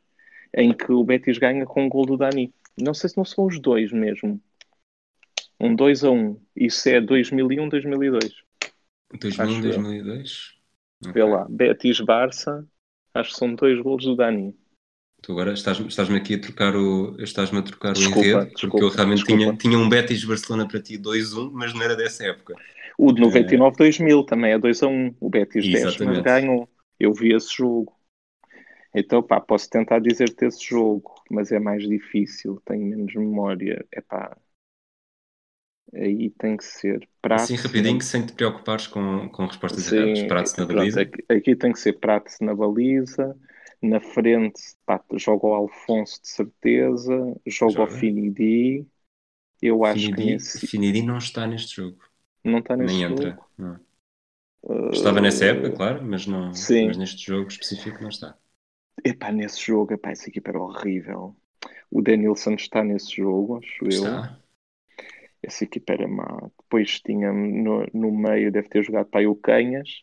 em 0.54 0.72
que 0.72 0.90
o 0.90 1.04
Betis 1.04 1.38
ganha 1.38 1.66
com 1.66 1.86
o 1.86 1.88
gol 1.88 2.06
do 2.06 2.16
Dani. 2.16 2.52
Não 2.80 2.94
sei 2.94 3.10
se 3.10 3.16
não 3.16 3.24
são 3.24 3.44
os 3.44 3.60
dois 3.60 3.92
mesmo. 3.92 4.40
Um 5.60 5.74
2 5.74 6.04
a 6.04 6.10
1. 6.10 6.14
Um. 6.14 6.40
Isso 6.54 6.88
é 6.88 7.00
2001, 7.00 7.68
2002. 7.68 8.34
2001, 9.20 9.60
2002? 9.62 10.54
Vê 11.02 11.10
okay. 11.10 11.22
lá. 11.22 11.46
Betis 11.48 12.00
Barça. 12.00 12.66
Acho 13.14 13.30
que 13.30 13.38
são 13.38 13.54
dois 13.54 13.80
golos 13.80 14.04
do 14.04 14.16
Dani. 14.16 14.54
Tu 15.22 15.32
agora 15.32 15.54
estás-me 15.54 15.88
estás 15.88 16.10
aqui 16.10 16.34
a 16.34 16.40
trocar 16.40 16.76
o, 16.76 17.16
estás-me 17.18 17.58
a 17.58 17.62
trocar 17.62 17.94
desculpa, 17.94 18.18
o 18.18 18.22
enredo, 18.22 18.50
desculpa, 18.50 18.68
porque 18.70 18.84
eu 18.84 18.88
realmente 18.90 19.24
tinha, 19.24 19.56
tinha 19.56 19.78
um 19.78 19.88
Betis 19.88 20.24
Barcelona 20.24 20.68
para 20.68 20.80
ti 20.80 20.98
2-1, 20.98 21.50
mas 21.52 21.72
não 21.72 21.82
era 21.82 21.96
dessa 21.96 22.24
época. 22.24 22.54
O 22.98 23.12
de 23.12 23.22
99-2000 23.22 24.22
é... 24.22 24.26
também 24.26 24.52
é 24.52 24.58
2-1, 24.58 25.16
o 25.18 25.30
Betis 25.30 25.64
Exatamente. 25.64 25.98
10, 25.98 26.08
mas 26.08 26.22
ganhou. 26.22 26.68
Eu 27.00 27.12
vi 27.12 27.34
esse 27.34 27.54
jogo. 27.56 27.94
Então, 28.94 29.22
pá, 29.22 29.40
posso 29.40 29.68
tentar 29.68 29.98
dizer-te 29.98 30.46
esse 30.46 30.64
jogo, 30.64 31.14
mas 31.30 31.52
é 31.52 31.58
mais 31.58 31.82
difícil, 31.86 32.62
tenho 32.64 32.86
menos 32.86 33.14
memória. 33.14 33.84
É 33.92 34.00
pá, 34.00 34.36
aí 35.94 36.30
tem 36.30 36.56
que 36.56 36.64
ser 36.64 37.08
prato. 37.20 37.42
Assim, 37.42 37.56
rapidinho, 37.56 38.00
sem 38.00 38.24
te 38.24 38.32
preocupares 38.32 38.86
com, 38.86 39.28
com 39.28 39.46
respostas 39.46 39.92
erradas. 39.92 40.22
Prato 40.24 40.60
na 40.60 40.66
baliza. 40.66 41.00
Aqui, 41.02 41.24
aqui, 41.28 41.56
tem 41.56 41.72
que 41.72 41.80
ser 41.80 41.94
prato 41.94 42.32
na 42.40 42.54
baliza. 42.54 43.36
Na 43.82 44.00
frente, 44.00 44.60
pá, 44.84 45.02
joga 45.14 45.46
o 45.46 45.54
Alfonso 45.54 46.20
de 46.22 46.28
certeza. 46.28 47.14
Joga, 47.46 47.72
joga. 47.72 47.82
o 47.82 47.86
Finidi. 47.86 48.86
Eu 49.60 49.84
acho 49.84 50.00
Finidi, 50.00 50.16
que 50.16 50.30
nesse... 50.32 50.66
Finidi 50.66 51.02
não 51.02 51.18
está 51.18 51.46
neste 51.46 51.76
jogo. 51.76 51.98
Não 52.44 52.58
está 52.58 52.76
neste 52.76 52.96
Nem 52.96 53.08
jogo. 53.08 53.22
entra. 53.22 53.38
Não. 53.56 53.80
Uh... 54.62 54.90
Estava 54.90 55.20
nessa 55.20 55.44
época, 55.44 55.70
claro, 55.70 56.04
mas, 56.04 56.26
não, 56.26 56.52
Sim. 56.52 56.88
mas 56.88 56.96
neste 56.96 57.24
jogo 57.24 57.48
específico 57.48 58.02
não 58.02 58.08
está. 58.08 58.36
Epá, 59.04 59.30
nesse 59.30 59.64
jogo, 59.64 59.92
epá, 59.92 60.10
essa 60.10 60.28
equipa 60.28 60.50
era 60.50 60.60
horrível. 60.60 61.36
O 61.90 62.02
Denilson 62.02 62.54
está 62.54 62.82
nesse 62.82 63.16
jogo, 63.16 63.58
acho 63.58 63.86
está. 63.88 64.38
eu 64.40 64.45
essa 65.46 65.64
equipa 65.64 65.92
era 65.92 66.08
má. 66.08 66.50
Depois 66.58 67.00
tinha 67.00 67.32
no, 67.32 67.86
no 67.94 68.10
meio, 68.10 68.50
deve 68.50 68.68
ter 68.68 68.82
jogado 68.82 69.06
para 69.06 69.20
aí 69.20 69.26
o 69.26 69.36
Canhas. 69.36 70.02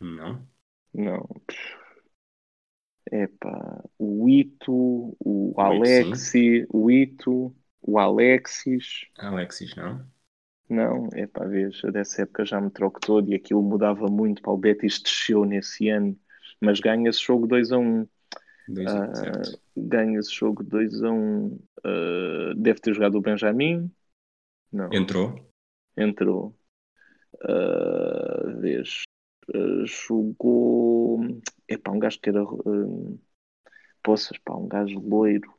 Não. 0.00 0.46
Não. 0.92 1.28
Epá, 3.10 3.82
o 3.98 4.28
Ito, 4.28 5.16
o 5.18 5.54
Alexi, 5.56 6.66
o 6.68 6.90
Ito, 6.90 7.54
o 7.80 7.98
Alexis. 7.98 9.06
Alexis, 9.18 9.74
não? 9.76 10.04
Não, 10.68 11.08
é 11.14 11.26
pá, 11.26 11.44
vês, 11.44 11.80
dessa 11.92 12.22
época 12.22 12.44
já 12.44 12.60
me 12.60 12.70
troco 12.70 13.00
todo 13.00 13.28
e 13.30 13.34
aquilo 13.34 13.62
mudava 13.62 14.06
muito. 14.06 14.42
Para 14.42 14.52
o 14.52 14.56
Betis 14.56 15.00
desceu 15.00 15.44
nesse 15.44 15.88
ano, 15.88 16.16
mas 16.60 16.78
ganha 16.78 17.10
esse 17.10 17.20
jogo 17.20 17.46
2 17.46 17.72
a 17.72 17.78
1. 17.78 17.82
Um. 17.82 18.08
Uh, 18.68 19.60
ganha 19.76 20.18
esse 20.20 20.32
jogo 20.32 20.62
2 20.62 21.02
a 21.02 21.10
1. 21.10 21.12
Um. 21.12 21.58
Uh, 21.84 22.54
deve 22.56 22.80
ter 22.80 22.94
jogado 22.94 23.16
o 23.16 23.20
Benjamin. 23.20 23.90
Não. 24.72 24.92
Entrou? 24.92 25.34
Entrou. 25.96 26.56
Uh, 27.42 28.60
vês, 28.60 29.02
uh, 29.54 29.86
jogou. 29.86 31.20
Epá, 31.68 31.92
um 31.92 31.98
gajo 31.98 32.20
que 32.20 32.28
era. 32.28 32.44
Uh, 32.44 33.20
poças, 34.02 34.38
pá, 34.38 34.54
um 34.54 34.68
gajo 34.68 34.98
loiro. 35.00 35.52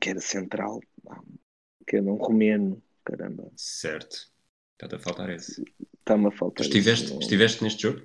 Que 0.00 0.10
era 0.10 0.20
central. 0.20 0.80
Que 1.86 1.96
era 1.96 2.04
um 2.04 2.16
romeno. 2.16 2.82
Caramba. 3.04 3.50
Certo. 3.56 4.30
Está-te 4.72 4.94
a 4.94 4.98
faltar 4.98 5.30
esse. 5.30 5.62
Está-me 5.98 6.26
a 6.26 6.30
faltar. 6.30 6.64
Tu 6.64 6.68
estiveste, 6.68 7.18
estiveste 7.18 7.62
neste 7.62 7.82
jogo? 7.82 8.02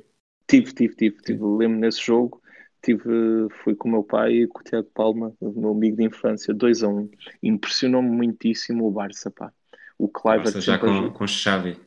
Tive, 0.47 0.73
tive, 0.73 0.95
tive. 0.95 1.17
tive. 1.21 1.43
Lembro 1.43 1.79
nesse 1.79 2.01
jogo. 2.01 2.41
Tive, 2.81 3.47
fui 3.63 3.75
com 3.75 3.89
o 3.89 3.91
meu 3.91 4.03
pai 4.03 4.33
e 4.33 4.47
com 4.47 4.59
o 4.59 4.63
Tiago 4.63 4.89
Palma, 4.93 5.33
o 5.39 5.59
meu 5.59 5.71
amigo 5.71 5.97
de 5.97 6.05
infância, 6.05 6.53
2 6.53 6.83
a 6.83 6.87
1. 6.87 6.97
Um. 6.97 7.09
Impressionou-me 7.43 8.09
muitíssimo 8.09 8.87
o 8.87 8.91
Barça, 8.91 9.31
pá. 9.31 9.51
O 9.97 10.07
Clivert. 10.07 10.61
já 10.61 10.77
com, 10.77 11.11
com 11.11 11.27
chave. 11.27 11.77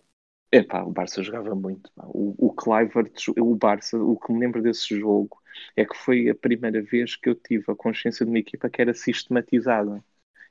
É 0.52 0.62
pá, 0.62 0.82
o 0.82 0.90
Barça 0.90 1.22
jogava 1.22 1.54
muito. 1.54 1.90
Pá. 1.94 2.04
O, 2.06 2.34
o 2.38 2.52
Clivert, 2.54 3.28
o 3.38 3.54
Barça, 3.54 3.96
o 3.98 4.18
que 4.18 4.32
me 4.32 4.40
lembro 4.40 4.62
desse 4.62 4.98
jogo 4.98 5.40
é 5.76 5.84
que 5.84 5.96
foi 5.96 6.28
a 6.28 6.34
primeira 6.34 6.82
vez 6.82 7.16
que 7.16 7.28
eu 7.28 7.34
tive 7.34 7.64
a 7.68 7.74
consciência 7.74 8.24
de 8.24 8.30
uma 8.30 8.38
equipa 8.38 8.68
que 8.68 8.82
era 8.82 8.92
sistematizada. 8.94 10.04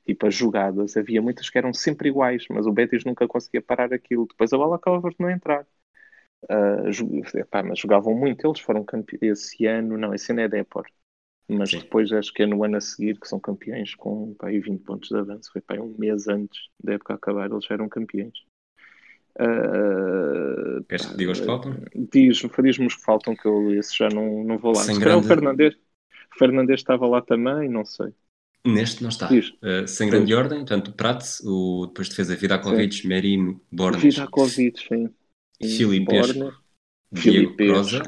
Tipo, 0.06 0.26
as 0.26 0.34
jogadas, 0.34 0.96
havia 0.96 1.20
muitas 1.22 1.50
que 1.50 1.58
eram 1.58 1.72
sempre 1.74 2.08
iguais, 2.08 2.44
mas 2.50 2.66
o 2.66 2.72
Betis 2.72 3.04
nunca 3.04 3.28
conseguia 3.28 3.62
parar 3.62 3.92
aquilo. 3.92 4.26
Depois 4.26 4.52
a 4.52 4.56
bola 4.56 4.76
acabava 4.76 5.02
por 5.02 5.14
não 5.18 5.30
entrar. 5.30 5.66
Uh, 6.44 7.38
epá, 7.38 7.62
mas 7.62 7.78
jogavam 7.78 8.14
muito, 8.14 8.46
eles 8.46 8.60
foram 8.60 8.82
campeões 8.82 9.38
esse 9.40 9.66
ano, 9.66 9.98
não, 9.98 10.14
esse 10.14 10.32
ano 10.32 10.40
é 10.40 10.48
Depor, 10.48 10.86
mas 11.46 11.70
Sim. 11.70 11.80
depois 11.80 12.10
acho 12.12 12.32
que 12.32 12.42
é 12.42 12.46
no 12.46 12.64
ano 12.64 12.76
a 12.76 12.80
seguir 12.80 13.18
que 13.20 13.28
são 13.28 13.38
campeões 13.38 13.94
com 13.94 14.34
pá, 14.34 14.48
20 14.48 14.78
pontos 14.78 15.08
de 15.08 15.16
avanço. 15.16 15.52
Foi 15.52 15.60
pá, 15.60 15.74
um 15.74 15.94
mês 15.98 16.28
antes 16.28 16.68
da 16.82 16.94
época 16.94 17.14
acabar, 17.14 17.50
eles 17.50 17.64
já 17.64 17.74
eram 17.74 17.88
campeões. 17.88 18.32
Uh, 19.38 20.82
Queres 20.88 21.06
que 21.06 21.16
diga 21.16 21.32
os 21.32 21.40
que 21.40 21.46
faltam? 21.46 21.76
Diz, 21.94 22.42
diz-me 22.62 22.86
os 22.86 22.94
que 22.94 23.02
faltam, 23.02 23.36
que 23.36 23.46
eu 23.46 23.74
esse 23.74 23.96
já 23.96 24.08
não, 24.08 24.44
não 24.44 24.58
vou 24.58 24.72
lá. 24.74 24.82
Sem 24.82 24.98
grande... 24.98 25.24
o 25.24 25.28
Fernandes, 25.28 25.76
Fernandes 26.38 26.74
estava 26.80 27.06
lá 27.06 27.20
também, 27.20 27.68
não 27.68 27.84
sei. 27.84 28.12
Neste 28.64 29.02
não 29.02 29.08
está. 29.08 29.28
Uh, 29.28 29.86
sem 29.86 30.10
grande 30.10 30.28
sim. 30.28 30.34
ordem, 30.34 30.58
portanto, 30.58 30.92
Prats, 30.92 31.40
o 31.44 31.86
depois 31.86 32.08
de 32.08 32.12
defesa 32.12 32.36
Vidakovic, 32.36 33.06
Merino, 33.06 33.60
Bornes. 33.72 34.02
Vidakovic, 34.02 34.78
sim. 34.86 35.08
Filipesco, 35.62 36.52
Diego 37.12 37.56
Croza. 37.56 38.02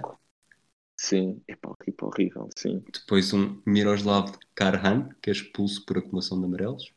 Sim, 0.96 1.42
é 1.48 1.56
para 1.56 1.74
tipo 1.84 2.06
horrível, 2.06 2.48
sim. 2.56 2.82
Depois 2.92 3.32
um 3.32 3.60
Miroslav 3.66 4.32
Karhan, 4.54 5.08
que 5.20 5.30
é 5.30 5.32
expulso 5.32 5.84
por 5.84 5.98
acumulação 5.98 6.38
de 6.38 6.46
amarelos. 6.46 6.92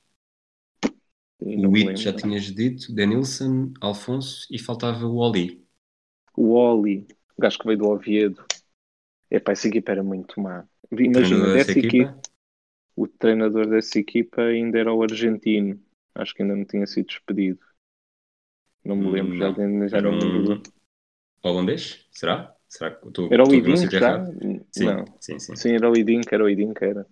Sim, 1.41 1.65
o 1.65 1.75
It 1.75 2.01
já 2.01 2.13
tinhas 2.13 2.43
dito, 2.43 2.93
Denilson, 2.93 3.73
Alfonso 3.81 4.47
e 4.51 4.59
faltava 4.59 5.05
o 5.05 5.15
Oli. 5.15 5.65
O 6.37 6.53
Oli, 6.53 7.07
o 7.37 7.41
gajo 7.41 7.59
que 7.59 7.65
veio 7.65 7.79
do 7.79 7.89
Oviedo. 7.89 8.45
É 9.29 9.39
para 9.39 9.53
essa 9.53 9.67
equipa 9.67 9.91
era 9.91 10.03
muito 10.03 10.39
má. 10.39 10.65
Imagina, 10.91 11.51
dessa 11.51 11.71
equipa, 11.71 11.97
equipa, 11.97 12.21
o 12.95 13.07
treinador 13.07 13.67
dessa 13.67 13.97
equipa 13.99 14.41
ainda 14.43 14.79
era 14.79 14.93
o 14.93 15.01
argentino. 15.01 15.81
Acho 16.13 16.33
que 16.33 16.43
ainda 16.43 16.55
não 16.55 16.65
tinha 16.65 16.85
sido 16.85 17.07
despedido. 17.07 17.59
Não 18.85 18.95
me 18.95 19.09
lembro, 19.09 19.33
não. 19.33 19.53
já, 19.53 19.87
já 19.87 19.97
era 19.97 20.11
não 20.11 20.17
me 20.17 20.47
lembro. 20.47 20.61
Holandês? 21.43 22.07
Será? 22.11 22.55
Será 22.67 22.91
que 22.91 23.07
estou, 23.07 23.31
era 23.31 23.43
o 23.43 23.53
Idink 23.53 23.91
já? 23.97 24.25
Sim, 24.71 24.85
não. 24.85 25.05
sim, 25.19 25.39
sim. 25.39 25.55
Sim, 25.55 25.75
era 25.75 25.89
o 25.89 25.95
Idink, 25.95 26.33
era 26.33 26.43
o 26.43 26.49
Idink, 26.49 26.83
era. 26.83 27.05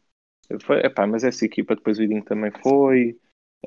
Foi, 0.61 0.79
epá, 0.79 1.07
mas 1.07 1.23
essa 1.23 1.45
equipa 1.45 1.75
depois 1.75 1.97
o 1.97 2.03
Idink 2.03 2.25
também 2.25 2.51
foi. 2.61 3.17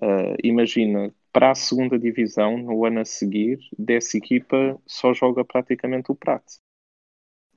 Uh, 0.02 0.36
imagina, 0.42 1.12
para 1.32 1.50
a 1.50 1.54
segunda 1.54 1.98
divisão, 1.98 2.58
no 2.58 2.84
ano 2.84 3.00
a 3.00 3.04
seguir, 3.04 3.58
dessa 3.78 4.18
equipa 4.18 4.78
só 4.86 5.14
joga 5.14 5.44
praticamente 5.44 6.12
o 6.12 6.14
Prato. 6.14 6.54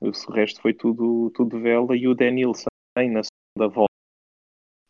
O 0.00 0.10
resto 0.32 0.62
foi 0.62 0.72
tudo, 0.72 1.30
tudo 1.34 1.60
vela 1.60 1.94
e 1.94 2.08
o 2.08 2.14
Denilson 2.14 2.70
na 2.96 3.22
segunda 3.22 3.74
volta. 3.74 3.99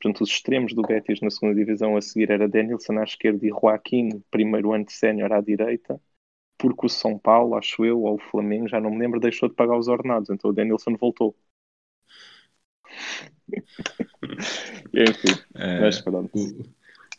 Portanto, 0.00 0.22
os 0.22 0.30
extremos 0.30 0.72
do 0.72 0.80
Betis 0.80 1.20
na 1.20 1.30
segunda 1.30 1.54
divisão 1.54 1.94
a 1.94 2.00
seguir 2.00 2.30
era 2.30 2.48
Denilson 2.48 2.98
à 2.98 3.04
esquerda 3.04 3.44
e 3.46 3.50
Joaquim, 3.50 4.22
primeiro 4.30 4.72
ano 4.72 4.86
de 4.86 4.92
sénior 4.92 5.30
à 5.30 5.42
direita, 5.42 6.00
porque 6.56 6.86
o 6.86 6.88
São 6.88 7.18
Paulo, 7.18 7.54
acho 7.54 7.84
eu, 7.84 8.00
ou 8.02 8.14
o 8.14 8.30
Flamengo, 8.30 8.66
já 8.66 8.80
não 8.80 8.90
me 8.90 8.98
lembro, 8.98 9.20
deixou 9.20 9.46
de 9.48 9.54
pagar 9.54 9.76
os 9.76 9.88
ordenados, 9.88 10.30
então 10.30 10.50
o 10.50 10.54
Denilson 10.54 10.96
voltou. 10.96 11.36
Enfim, 14.94 15.32
uh, 15.54 15.80
mas 15.82 16.00
pronto. 16.00 16.30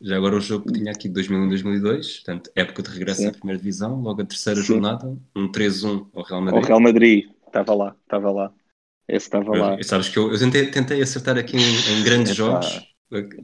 Já 0.02 0.17
agora 0.17 0.36
o 0.36 0.41
jogo 0.41 0.65
que 0.65 0.74
tinha 0.74 0.91
aqui 0.91 1.08
2001-2002, 1.08 2.15
portanto, 2.15 2.52
época 2.56 2.82
de 2.82 2.89
regresso 2.89 3.22
Sim. 3.22 3.28
à 3.28 3.32
primeira 3.32 3.60
divisão, 3.60 4.02
logo 4.02 4.24
a 4.24 4.26
terceira 4.26 4.60
Sim. 4.60 4.65
jornada, 4.65 5.15
um 5.36 5.52
3-1 5.52 6.10
ao 6.15 6.24
Real 6.24 6.41
Madrid. 6.41 6.63
O 6.63 6.67
Real 6.67 6.80
Madrid, 6.80 7.30
estava 7.46 7.76
lá, 7.76 7.96
estava 8.04 8.32
lá. 8.32 8.52
Esse 9.12 9.28
estava 9.28 9.52
lá. 9.58 9.76
Eu, 9.76 9.84
sabes 9.84 10.10
que 10.10 10.17
eu, 10.17 10.32
eu 10.32 10.39
tentei, 10.39 10.67
tentei, 10.67 11.02
acertar 11.02 11.38
aqui 11.38 11.58
em, 11.58 12.00
em 12.00 12.04
grandes 12.04 12.36
jogos. 12.36 12.88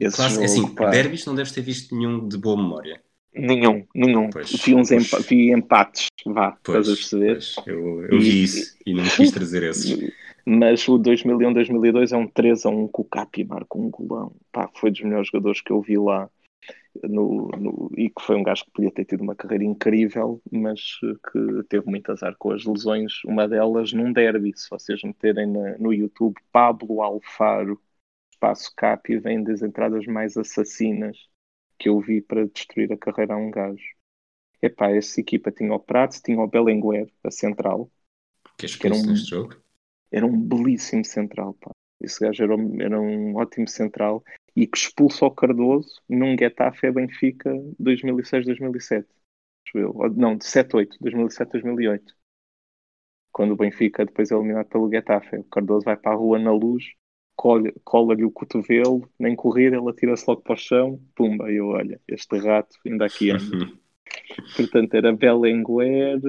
Esse 0.00 0.16
claro, 0.16 0.32
jogo, 0.32 0.44
assim, 0.44 0.74
pá. 0.74 0.88
derbys 0.88 1.26
não 1.26 1.34
deves 1.34 1.52
ter 1.52 1.60
visto 1.60 1.94
nenhum 1.94 2.26
de 2.26 2.38
boa 2.38 2.56
memória. 2.56 3.00
Nenhum, 3.34 3.86
nenhum. 3.94 4.30
Pois, 4.30 4.50
vi, 4.50 4.74
uns 4.74 4.90
empa 4.90 5.20
vi 5.20 5.52
empates, 5.52 6.06
vá, 6.24 6.56
pois, 6.64 6.88
estás 6.88 6.88
a 6.88 6.96
perceber? 6.96 7.38
Eu, 7.66 8.02
eu 8.04 8.18
vi 8.18 8.42
isso 8.42 8.74
e 8.86 8.94
não 8.94 9.04
quis 9.04 9.30
trazer 9.30 9.62
esses. 9.64 10.10
Mas 10.46 10.88
o 10.88 10.98
2001-2002 10.98 12.12
é 12.12 12.16
um 12.16 12.26
3 12.26 12.64
a 12.64 12.70
1 12.70 12.88
com 12.88 13.02
o 13.02 13.04
Capi 13.04 13.44
marca 13.44 13.76
um 13.76 13.90
golão. 13.90 14.32
Pá, 14.50 14.70
foi 14.74 14.90
dos 14.90 15.02
melhores 15.02 15.28
jogadores 15.28 15.60
que 15.60 15.70
eu 15.70 15.82
vi 15.82 15.98
lá. 15.98 16.30
No, 17.04 17.48
no, 17.48 17.90
e 17.96 18.10
que 18.10 18.22
foi 18.22 18.36
um 18.36 18.42
gajo 18.42 18.64
que 18.64 18.70
podia 18.72 18.90
ter 18.90 19.04
tido 19.04 19.22
uma 19.22 19.34
carreira 19.34 19.64
incrível, 19.64 20.40
mas 20.50 20.80
que 21.00 21.62
teve 21.68 21.86
muito 21.86 22.10
azar 22.12 22.34
com 22.38 22.52
as 22.52 22.64
lesões. 22.64 23.22
Uma 23.24 23.48
delas 23.48 23.92
num 23.92 24.12
derby, 24.12 24.52
se 24.56 24.68
vocês 24.70 25.02
meterem 25.02 25.46
na, 25.46 25.78
no 25.78 25.92
YouTube, 25.92 26.36
Pablo 26.52 27.02
Alfaro, 27.02 27.80
espaço 28.32 28.72
cap, 28.76 29.12
e 29.12 29.18
vem 29.18 29.42
das 29.42 29.62
entradas 29.62 30.06
mais 30.06 30.36
assassinas 30.36 31.16
que 31.78 31.88
eu 31.88 32.00
vi 32.00 32.20
para 32.20 32.46
destruir 32.46 32.92
a 32.92 32.96
carreira 32.96 33.34
a 33.34 33.36
um 33.36 33.50
gajo. 33.50 33.96
Epá, 34.60 34.90
essa 34.90 35.20
equipa 35.20 35.52
tinha 35.52 35.72
o 35.72 35.78
Prats, 35.78 36.20
tinha 36.20 36.40
o 36.40 36.48
Belenguer, 36.48 37.08
a 37.22 37.30
central. 37.30 37.90
Que, 38.56 38.66
que 38.66 38.86
era 38.86 38.96
um, 38.96 39.16
jogo? 39.16 39.56
Era 40.10 40.26
um 40.26 40.40
belíssimo 40.40 41.04
central, 41.04 41.54
pá. 41.54 41.70
Esse 42.00 42.20
gajo 42.20 42.42
era 42.42 42.54
um, 42.54 42.80
era 42.80 43.00
um 43.00 43.36
ótimo 43.36 43.68
central 43.68 44.22
e 44.58 44.66
que 44.66 44.76
expulsa 44.76 45.24
o 45.24 45.30
Cardoso 45.30 46.02
num 46.08 46.36
Getafe 46.36 46.90
Benfica 46.90 47.48
2006-2007. 47.80 49.06
Não, 50.16 50.36
de 50.36 50.44
7-8, 50.44 50.96
2007-2008. 51.00 52.02
Quando 53.30 53.52
o 53.52 53.56
Benfica 53.56 54.04
depois 54.04 54.32
é 54.32 54.34
eliminado 54.34 54.66
pelo 54.66 54.90
Getafe. 54.90 55.36
O 55.36 55.44
Cardoso 55.44 55.84
vai 55.84 55.96
para 55.96 56.10
a 56.10 56.16
rua 56.16 56.40
na 56.40 56.50
luz, 56.50 56.86
cola-lhe 57.36 58.24
o 58.24 58.32
cotovelo, 58.32 59.08
nem 59.16 59.36
correr, 59.36 59.72
ele 59.72 59.88
atira-se 59.88 60.24
logo 60.26 60.42
para 60.42 60.54
o 60.54 60.56
chão, 60.56 61.00
pumba, 61.14 61.52
e 61.52 61.56
eu, 61.56 61.68
olha, 61.68 62.00
este 62.08 62.36
rato 62.38 62.76
ainda 62.84 63.06
aqui 63.06 63.30
anda. 63.30 63.44
Portanto, 64.56 64.92
era 64.92 65.12
Belenguer. 65.12 66.20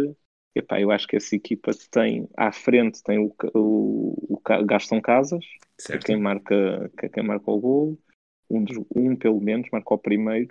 Epá, 0.54 0.80
eu 0.80 0.92
acho 0.92 1.08
que 1.08 1.16
essa 1.16 1.36
equipa 1.36 1.72
tem 1.90 2.30
à 2.38 2.52
frente 2.52 3.02
tem 3.02 3.18
o, 3.18 3.34
o, 3.56 4.36
o 4.36 4.66
Gaston 4.66 5.02
Casas, 5.02 5.44
que 5.84 5.94
é 5.94 5.98
quem 5.98 6.20
marca, 6.20 6.92
que 6.96 7.08
é 7.08 7.10
quem 7.10 7.24
marca 7.24 7.50
o 7.50 7.60
gol 7.60 8.00
um, 8.50 8.64
dos, 8.64 8.78
um 8.96 9.16
pelo 9.16 9.40
menos, 9.40 9.70
marcou 9.72 9.98
o 9.98 10.02
primeiro. 10.02 10.50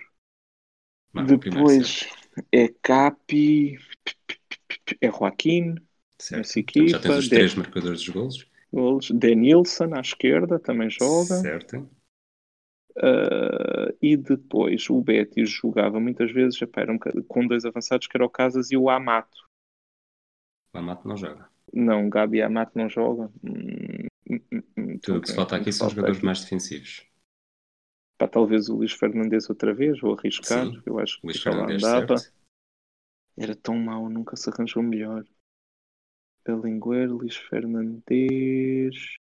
Depois 1.27 2.05
primeiro, 2.05 2.19
é 2.53 2.69
Capi, 2.83 3.79
é 5.01 5.11
Joaquim, 5.11 5.75
essa 6.33 6.61
equipa. 6.61 6.87
Então 6.87 7.01
já 7.01 7.01
tens 7.01 7.19
os 7.19 7.29
três 7.29 7.55
marcadores 7.55 8.05
dos 8.05 8.09
golos. 8.09 8.51
golos. 8.73 9.11
Denilson 9.11 9.95
à 9.95 10.01
esquerda 10.01 10.59
também 10.59 10.91
joga. 10.91 11.37
Certo. 11.37 11.89
Uh, 12.97 13.95
e 14.03 14.17
depois 14.17 14.91
o 14.91 15.01
Betis 15.01 15.51
jogava 15.51 16.01
muitas 16.01 16.33
vezes 16.33 16.61
epá, 16.61 16.85
um, 16.91 16.99
com 17.23 17.47
dois 17.47 17.65
avançados 17.65 18.09
que 18.09 18.17
era 18.17 18.27
o 18.27 18.31
Casas 18.31 18.73
e 18.73 18.77
o 18.77 18.91
Amato. 18.91 19.47
O 20.75 20.79
Amato 20.79 21.07
não 21.07 21.17
joga. 21.17 21.49
Não, 21.73 22.09
Gabi 22.11 22.43
Amato 22.43 22.73
não 22.75 22.89
joga. 22.89 23.31
Hum, 23.45 24.07
hum, 24.29 24.41
hum, 24.53 24.63
hum 24.77 24.99
Tudo 24.99 25.19
o 25.19 25.21
que 25.21 25.29
se 25.29 25.37
falta 25.37 25.57
aqui 25.57 25.73
são 25.73 25.89
jogadores 25.89 26.17
aqui. 26.17 26.27
mais 26.27 26.41
defensivos. 26.41 27.08
Pá, 28.19 28.27
talvez 28.27 28.69
o 28.69 28.75
Luís 28.75 28.93
Fernandes 28.93 29.49
outra 29.49 29.73
vez, 29.73 30.01
vou 30.01 30.19
arriscar. 30.19 30.67
Sim, 30.67 30.83
eu 30.85 30.99
acho 30.99 31.21
que 31.21 31.27
Luís 31.29 31.41
Fernandes 31.41 31.85
andava. 31.85 32.17
Era 33.37 33.55
tão 33.55 33.77
mau, 33.77 34.09
nunca 34.09 34.35
se 34.35 34.51
arranjou 34.51 34.83
melhor. 34.83 35.25
Belinguer, 36.45 37.09
Luís 37.09 37.37
Fernandes. 37.37 39.17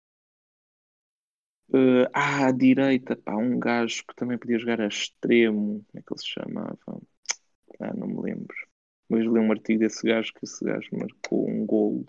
Uh, 1.70 2.08
ah, 2.14 2.46
à 2.46 2.52
direita, 2.52 3.18
pá, 3.18 3.36
um 3.36 3.60
gajo 3.60 4.06
que 4.08 4.16
também 4.16 4.38
podia 4.38 4.58
jogar 4.58 4.80
a 4.80 4.88
extremo. 4.88 5.84
Como 5.88 6.00
é 6.00 6.02
que 6.02 6.14
ele 6.14 6.20
se 6.20 6.28
chamava? 6.28 6.80
Ah, 7.82 7.94
não 7.94 8.08
me 8.08 8.22
lembro. 8.22 8.56
Mas 9.10 9.24
li 9.24 9.40
um 9.40 9.52
artigo 9.52 9.80
desse 9.80 10.08
gajo 10.08 10.32
que 10.34 10.46
esse 10.46 10.64
gajo 10.64 10.88
marcou 10.94 11.50
um 11.50 11.66
golo 11.66 12.06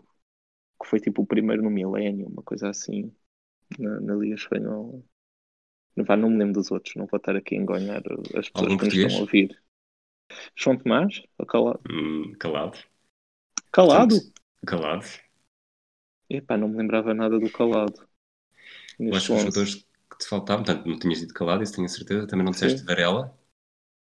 que 0.81 0.89
foi 0.89 1.01
tipo 1.01 1.23
o 1.23 1.27
primeiro 1.27 1.63
no 1.63 1.71
milénio, 1.71 2.29
uma 2.29 2.43
coisa 2.43 2.69
assim, 2.69 3.13
na, 3.79 4.01
na 4.01 4.15
Liga 4.15 4.35
Espanhola. 4.35 5.03
Vá, 5.97 6.17
não 6.17 6.31
me 6.31 6.39
lembro 6.39 6.55
dos 6.55 6.71
outros, 6.71 6.95
não 6.97 7.07
vou 7.07 7.19
estar 7.19 7.37
aqui 7.37 7.55
a 7.57 7.59
enganhar 7.59 8.03
as 8.37 8.49
pessoas 8.51 8.73
Algum 8.73 8.77
que 8.77 8.87
português? 8.89 9.13
estão 9.13 9.17
a 9.17 9.21
ouvir. 9.21 9.61
João 10.57 10.79
Tomás? 10.79 11.23
Calado? 11.49 11.85
Hum, 11.89 12.35
calado. 12.39 12.79
Calado? 13.71 14.17
calado. 14.67 15.07
Epá, 16.31 16.57
não 16.57 16.69
me 16.69 16.77
lembrava 16.77 17.13
nada 17.13 17.37
do 17.41 17.51
calado. 17.51 18.07
Eu 18.99 19.17
acho 19.17 19.29
que 19.31 19.35
os 19.35 19.41
jogadores 19.41 19.75
que 20.11 20.19
te 20.19 20.27
faltavam, 20.29 20.65
portanto, 20.65 20.87
não 20.87 20.99
tinhas 20.99 21.21
dito 21.21 21.35
calado, 21.35 21.63
isso 21.63 21.75
tenho 21.75 21.89
certeza. 21.89 22.27
Também 22.27 22.45
não 22.45 22.53
disseste 22.53 22.81
Sim. 22.81 22.87
Varela. 22.87 23.37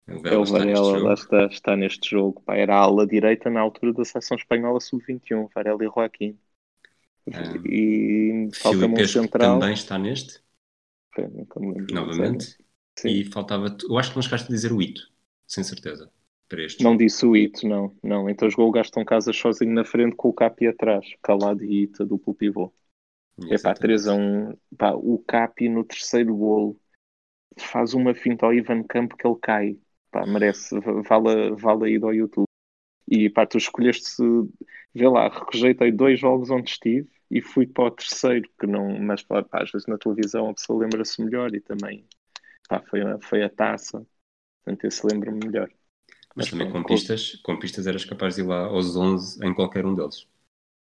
O 0.08 0.20
Varela, 0.22 0.34
é 0.34 0.38
o 0.38 0.46
Varela, 0.46 1.00
lá 1.00 1.14
está, 1.14 1.46
está 1.48 1.76
neste 1.76 2.10
jogo. 2.12 2.42
Pá, 2.44 2.56
era 2.56 2.76
a 2.76 2.80
ala 2.80 3.08
direita 3.08 3.50
na 3.50 3.62
altura 3.62 3.94
da 3.94 4.06
seleção 4.06 4.38
espanhola 4.38 4.80
sub-21, 4.80 5.48
Varela 5.54 5.84
e 5.84 5.88
Joaquim. 5.88 6.40
Ah, 7.34 7.58
e 7.66 8.50
falta-me 8.62 8.96
um 8.96 9.04
central. 9.06 9.60
também 9.60 9.74
está 9.74 9.98
neste? 9.98 10.42
Novamente. 11.92 12.58
E 13.06 13.26
faltava. 13.26 13.76
Eu 13.88 13.98
acho 13.98 14.12
que 14.12 14.16
não 14.16 14.22
chegaste 14.22 14.48
a 14.48 14.56
dizer 14.56 14.72
o 14.72 14.82
Ito, 14.82 15.02
sem 15.48 15.64
certeza. 15.64 16.12
Para 16.48 16.64
este. 16.64 16.84
Não 16.84 16.96
disse 16.96 17.26
o 17.26 17.36
Ito, 17.36 17.68
não. 17.68 17.96
não. 18.04 18.30
Então 18.30 18.50
jogou 18.50 18.70
o 18.70 18.72
Gaston 18.72 19.06
Casas 19.06 19.36
sozinho 19.36 19.74
na 19.74 19.86
frente 19.86 20.16
com 20.16 20.30
o 20.30 20.34
Capi 20.34 20.68
atrás. 20.68 21.06
Calado 21.22 21.64
e 21.64 21.84
Ito, 21.84 22.06
duplo 22.06 22.34
pivô. 22.34 22.74
É 23.50 23.58
pá, 23.58 23.74
3 23.74 24.08
a 24.08 24.14
1. 24.14 24.58
Pá, 24.78 24.94
o 24.94 25.18
Capi 25.26 25.70
no 25.70 25.84
terceiro 25.84 26.36
golo 26.36 26.80
faz 27.58 27.94
uma 27.94 28.14
finta 28.14 28.46
ao 28.46 28.54
Ivan 28.54 28.84
Campo 28.84 29.16
que 29.18 29.26
ele 29.26 29.38
cai. 29.42 29.78
Pá, 30.12 30.26
merece. 30.26 30.78
Vale, 30.80 31.52
vale 31.56 31.86
aí 31.86 32.00
do 32.00 32.12
YouTube. 32.12 32.46
E 33.08 33.30
pá, 33.30 33.46
tu 33.46 33.58
escolheste. 33.58 34.22
Vê 34.94 35.08
lá, 35.08 35.30
rejeitei 35.52 35.92
dois 35.92 36.20
jogos 36.20 36.50
onde 36.50 36.70
estive 36.70 37.10
e 37.32 37.42
fui 37.42 37.66
para 37.66 37.86
o 37.86 37.92
terceiro, 37.92 38.48
que 38.60 38.68
não, 38.68 39.00
mas 39.00 39.24
pá, 39.24 39.46
às 39.54 39.72
vezes 39.72 39.88
na 39.88 39.98
televisão 39.98 40.50
a 40.50 40.54
pessoa 40.54 40.84
lembra-se 40.84 41.24
melhor 41.24 41.56
e 41.56 41.62
também 41.62 42.06
pá, 42.68 42.84
foi, 42.90 43.02
a, 43.02 43.18
foi 43.22 43.42
a 43.42 43.50
taça, 43.50 44.06
portanto 44.64 44.86
esse 44.86 45.08
lembra-me 45.08 45.40
melhor. 45.46 45.70
Mas, 46.36 46.50
mas 46.50 46.50
também 46.50 46.70
com 46.70 46.84
pistas, 46.84 47.36
com 47.38 47.58
pistas 47.58 47.88
eras 47.88 48.04
capaz 48.04 48.36
de 48.36 48.42
ir 48.42 48.46
lá 48.46 48.66
aos 48.66 48.98
11 48.98 49.46
em 49.46 49.54
qualquer 49.54 49.86
um 49.86 49.96
deles. 49.96 50.28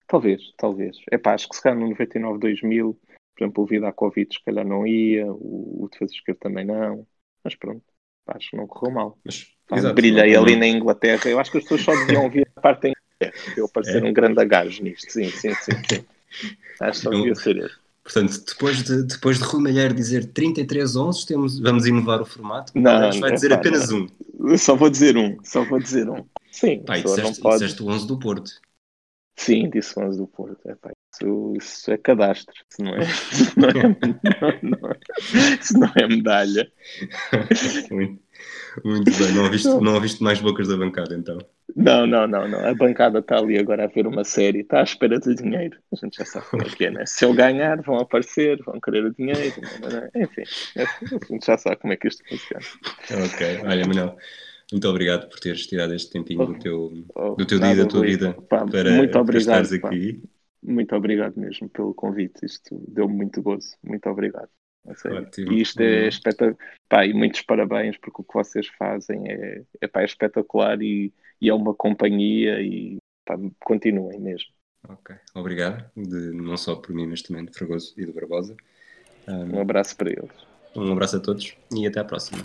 Talvez, 0.08 0.54
talvez. 0.56 0.98
É 1.12 1.18
pá, 1.18 1.34
acho 1.34 1.50
que 1.50 1.56
se 1.56 1.64
calhar 1.64 1.80
no 1.80 1.90
99, 1.90 2.38
2000, 2.38 2.94
por 2.94 3.44
exemplo, 3.44 3.64
o 3.64 3.68
Vida 3.68 3.92
Covid 3.92 4.32
se 4.32 4.44
calhar 4.44 4.66
não 4.66 4.86
ia, 4.86 5.26
o, 5.26 5.84
o 5.84 5.90
Defesa 5.92 6.14
Esquerda 6.14 6.42
também 6.42 6.64
não, 6.64 7.08
mas 7.44 7.56
pronto, 7.56 7.84
pá, 8.24 8.34
acho 8.36 8.52
que 8.52 8.58
não 8.58 8.68
correu 8.68 8.94
mal. 8.94 9.18
Mas, 9.26 9.46
pá, 9.68 9.78
exato, 9.78 9.96
brilhei 9.96 10.36
ali 10.36 10.56
na 10.56 10.68
Inglaterra, 10.68 11.28
eu 11.28 11.40
acho 11.40 11.52
que 11.52 11.58
as 11.58 11.64
pessoas 11.64 11.82
só 11.82 11.92
deviam 12.06 12.24
ouvir 12.24 12.48
a 12.56 12.62
parte 12.62 12.82
da 12.84 12.90
Inglaterra, 12.90 13.54
eu 13.58 13.68
parecer 13.68 14.04
é. 14.04 14.08
um 14.08 14.14
grande 14.14 14.40
agajo 14.40 14.84
nisto, 14.84 15.12
sim, 15.12 15.26
sim, 15.30 15.56
sim. 15.56 15.72
sim. 15.90 16.06
Acho 16.82 17.02
que 17.02 17.10
devia 17.10 17.36
ser 17.36 17.58
esse. 17.58 17.86
Portanto, 18.06 18.44
depois 18.46 18.84
de, 18.84 19.04
depois 19.04 19.40
de 19.40 19.44
Rui 19.44 19.64
Malheiro 19.64 19.94
dizer 19.96 20.26
33 20.26 20.96
11, 20.96 21.26
temos, 21.26 21.60
vamos 21.60 21.88
inovar 21.88 22.22
o 22.22 22.26
formato. 22.26 22.72
Não, 22.76 23.20
vai 23.20 23.32
dizer 23.32 23.50
pá, 23.50 23.56
apenas 23.56 23.90
não. 23.90 24.08
um. 24.40 24.58
Só 24.58 24.76
vou 24.76 24.92
dizer 24.92 25.18
um. 25.18 25.38
Só 25.44 25.66
vou 25.66 25.80
dizer 25.80 26.08
um. 26.08 26.24
Sim. 26.52 26.84
Pá, 26.84 27.00
disseste, 27.00 27.42
pode... 27.42 27.60
disseste 27.60 27.82
o 27.82 27.88
11 27.88 28.08
do 28.08 28.20
Porto. 28.20 28.52
Sim, 29.36 29.72
disse 29.72 29.98
o 29.98 30.04
11 30.04 30.18
do 30.20 30.28
Porto. 30.28 30.60
É, 30.70 30.76
pá, 30.76 30.92
isso, 31.16 31.54
isso, 31.58 31.92
é 31.92 31.98
cadastro. 31.98 32.54
Isso 32.70 32.84
não 32.84 32.96
é, 32.96 33.02
isso 33.04 33.60
não 33.60 33.70
é, 33.70 33.74
não, 34.64 34.80
não, 34.80 34.96
isso 35.62 35.80
não 35.80 35.92
é 35.96 36.08
medalha. 36.08 36.72
muito, 37.92 38.22
muito 38.84 39.12
bem. 39.12 39.32
Não 39.34 39.44
ouviste, 39.44 39.68
não 39.68 39.94
ouviste 39.94 40.24
mais 40.24 40.40
bocas 40.40 40.68
da 40.68 40.78
bancada 40.78 41.16
então? 41.16 41.38
Não, 41.76 42.06
não, 42.06 42.28
não, 42.28 42.48
não. 42.48 42.66
A 42.66 42.74
bancada 42.74 43.20
está 43.20 43.38
ali 43.38 43.58
agora 43.58 43.86
a 43.86 43.88
ver 43.88 44.08
uma 44.08 44.24
série, 44.24 44.62
está 44.62 44.80
à 44.80 44.84
espera 44.84 45.20
de 45.20 45.36
dinheiro. 45.36 45.78
A 45.92 45.96
gente 45.96 46.18
já 46.18 46.26
sabe 46.26 46.46
como 46.48 46.64
é 46.64 46.66
que 46.66 46.86
é, 46.86 46.92
né? 46.92 47.06
Se 47.06 47.26
eu 47.26 47.34
ganhar, 47.34 47.82
vão 47.82 47.98
aparecer, 47.98 48.62
vão 48.64 48.80
querer 48.80 49.06
o 49.06 49.14
dinheiro. 49.14 49.56
Enfim, 50.16 50.44
a 50.78 51.26
gente 51.26 51.46
já 51.46 51.58
sabe 51.58 51.78
como 51.78 51.94
é 51.94 51.98
que 51.98 52.08
isto 52.08 52.24
funciona. 52.28 52.66
Ok, 53.26 53.62
olha, 53.66 53.88
Manuel. 53.88 54.18
Muito 54.72 54.90
obrigado 54.90 55.30
por 55.30 55.40
teres 55.40 55.68
tirado 55.68 55.94
este 55.94 56.12
tempinho 56.12 56.46
do 56.46 56.58
teu, 56.58 56.92
oh, 57.14 57.36
do 57.36 57.46
teu 57.46 57.60
dia, 57.60 57.76
da 57.76 57.86
tua 57.86 58.02
vida, 58.02 58.34
pá, 58.50 58.66
para, 58.66 58.92
muito 58.94 59.18
obrigado, 59.18 59.26
para 59.26 59.38
estares 59.38 59.74
aqui. 59.74 60.24
Muito 60.68 60.96
obrigado 60.96 61.38
mesmo 61.38 61.70
pelo 61.70 61.94
convite. 61.94 62.46
Isto 62.46 62.76
deu-me 62.88 63.16
muito 63.16 63.42
gozo. 63.42 63.76
Muito 63.84 64.10
obrigado. 64.10 64.50
E 65.38 65.62
isto 65.62 65.82
é 65.82 66.08
espetacular. 66.08 66.58
Pá, 66.88 67.06
e 67.06 67.14
muitos 67.14 67.42
parabéns, 67.42 67.98
porque 67.98 68.22
o 68.22 68.24
que 68.24 68.34
vocês 68.34 68.68
fazem 68.78 69.28
é, 69.28 69.64
é, 69.82 69.88
pá, 69.88 70.02
é 70.02 70.06
espetacular 70.06 70.82
e, 70.82 71.12
e, 71.42 71.50
é 71.50 71.54
uma 71.54 71.74
companhia 71.74 72.62
e 72.62 72.98
pá, 73.26 73.36
continuem 73.62 74.20
mesmo. 74.20 74.54
Ok, 74.88 75.16
obrigado, 75.34 75.90
de, 75.96 76.32
não 76.32 76.56
só 76.56 76.76
por 76.76 76.94
mim, 76.94 77.08
mas 77.08 77.24
também 77.24 77.46
de 77.46 77.54
Fragoso 77.54 77.96
e 77.98 78.06
do 78.06 78.14
Barbosa. 78.14 78.56
Um, 79.28 79.56
um 79.56 79.62
abraço 79.62 79.98
para 79.98 80.12
eles. 80.12 80.46
Um 80.76 80.92
abraço 80.92 81.18
a 81.18 81.20
todos 81.20 81.56
e 81.76 81.88
até 81.88 82.00
à 82.00 82.06
próxima. 82.06 82.44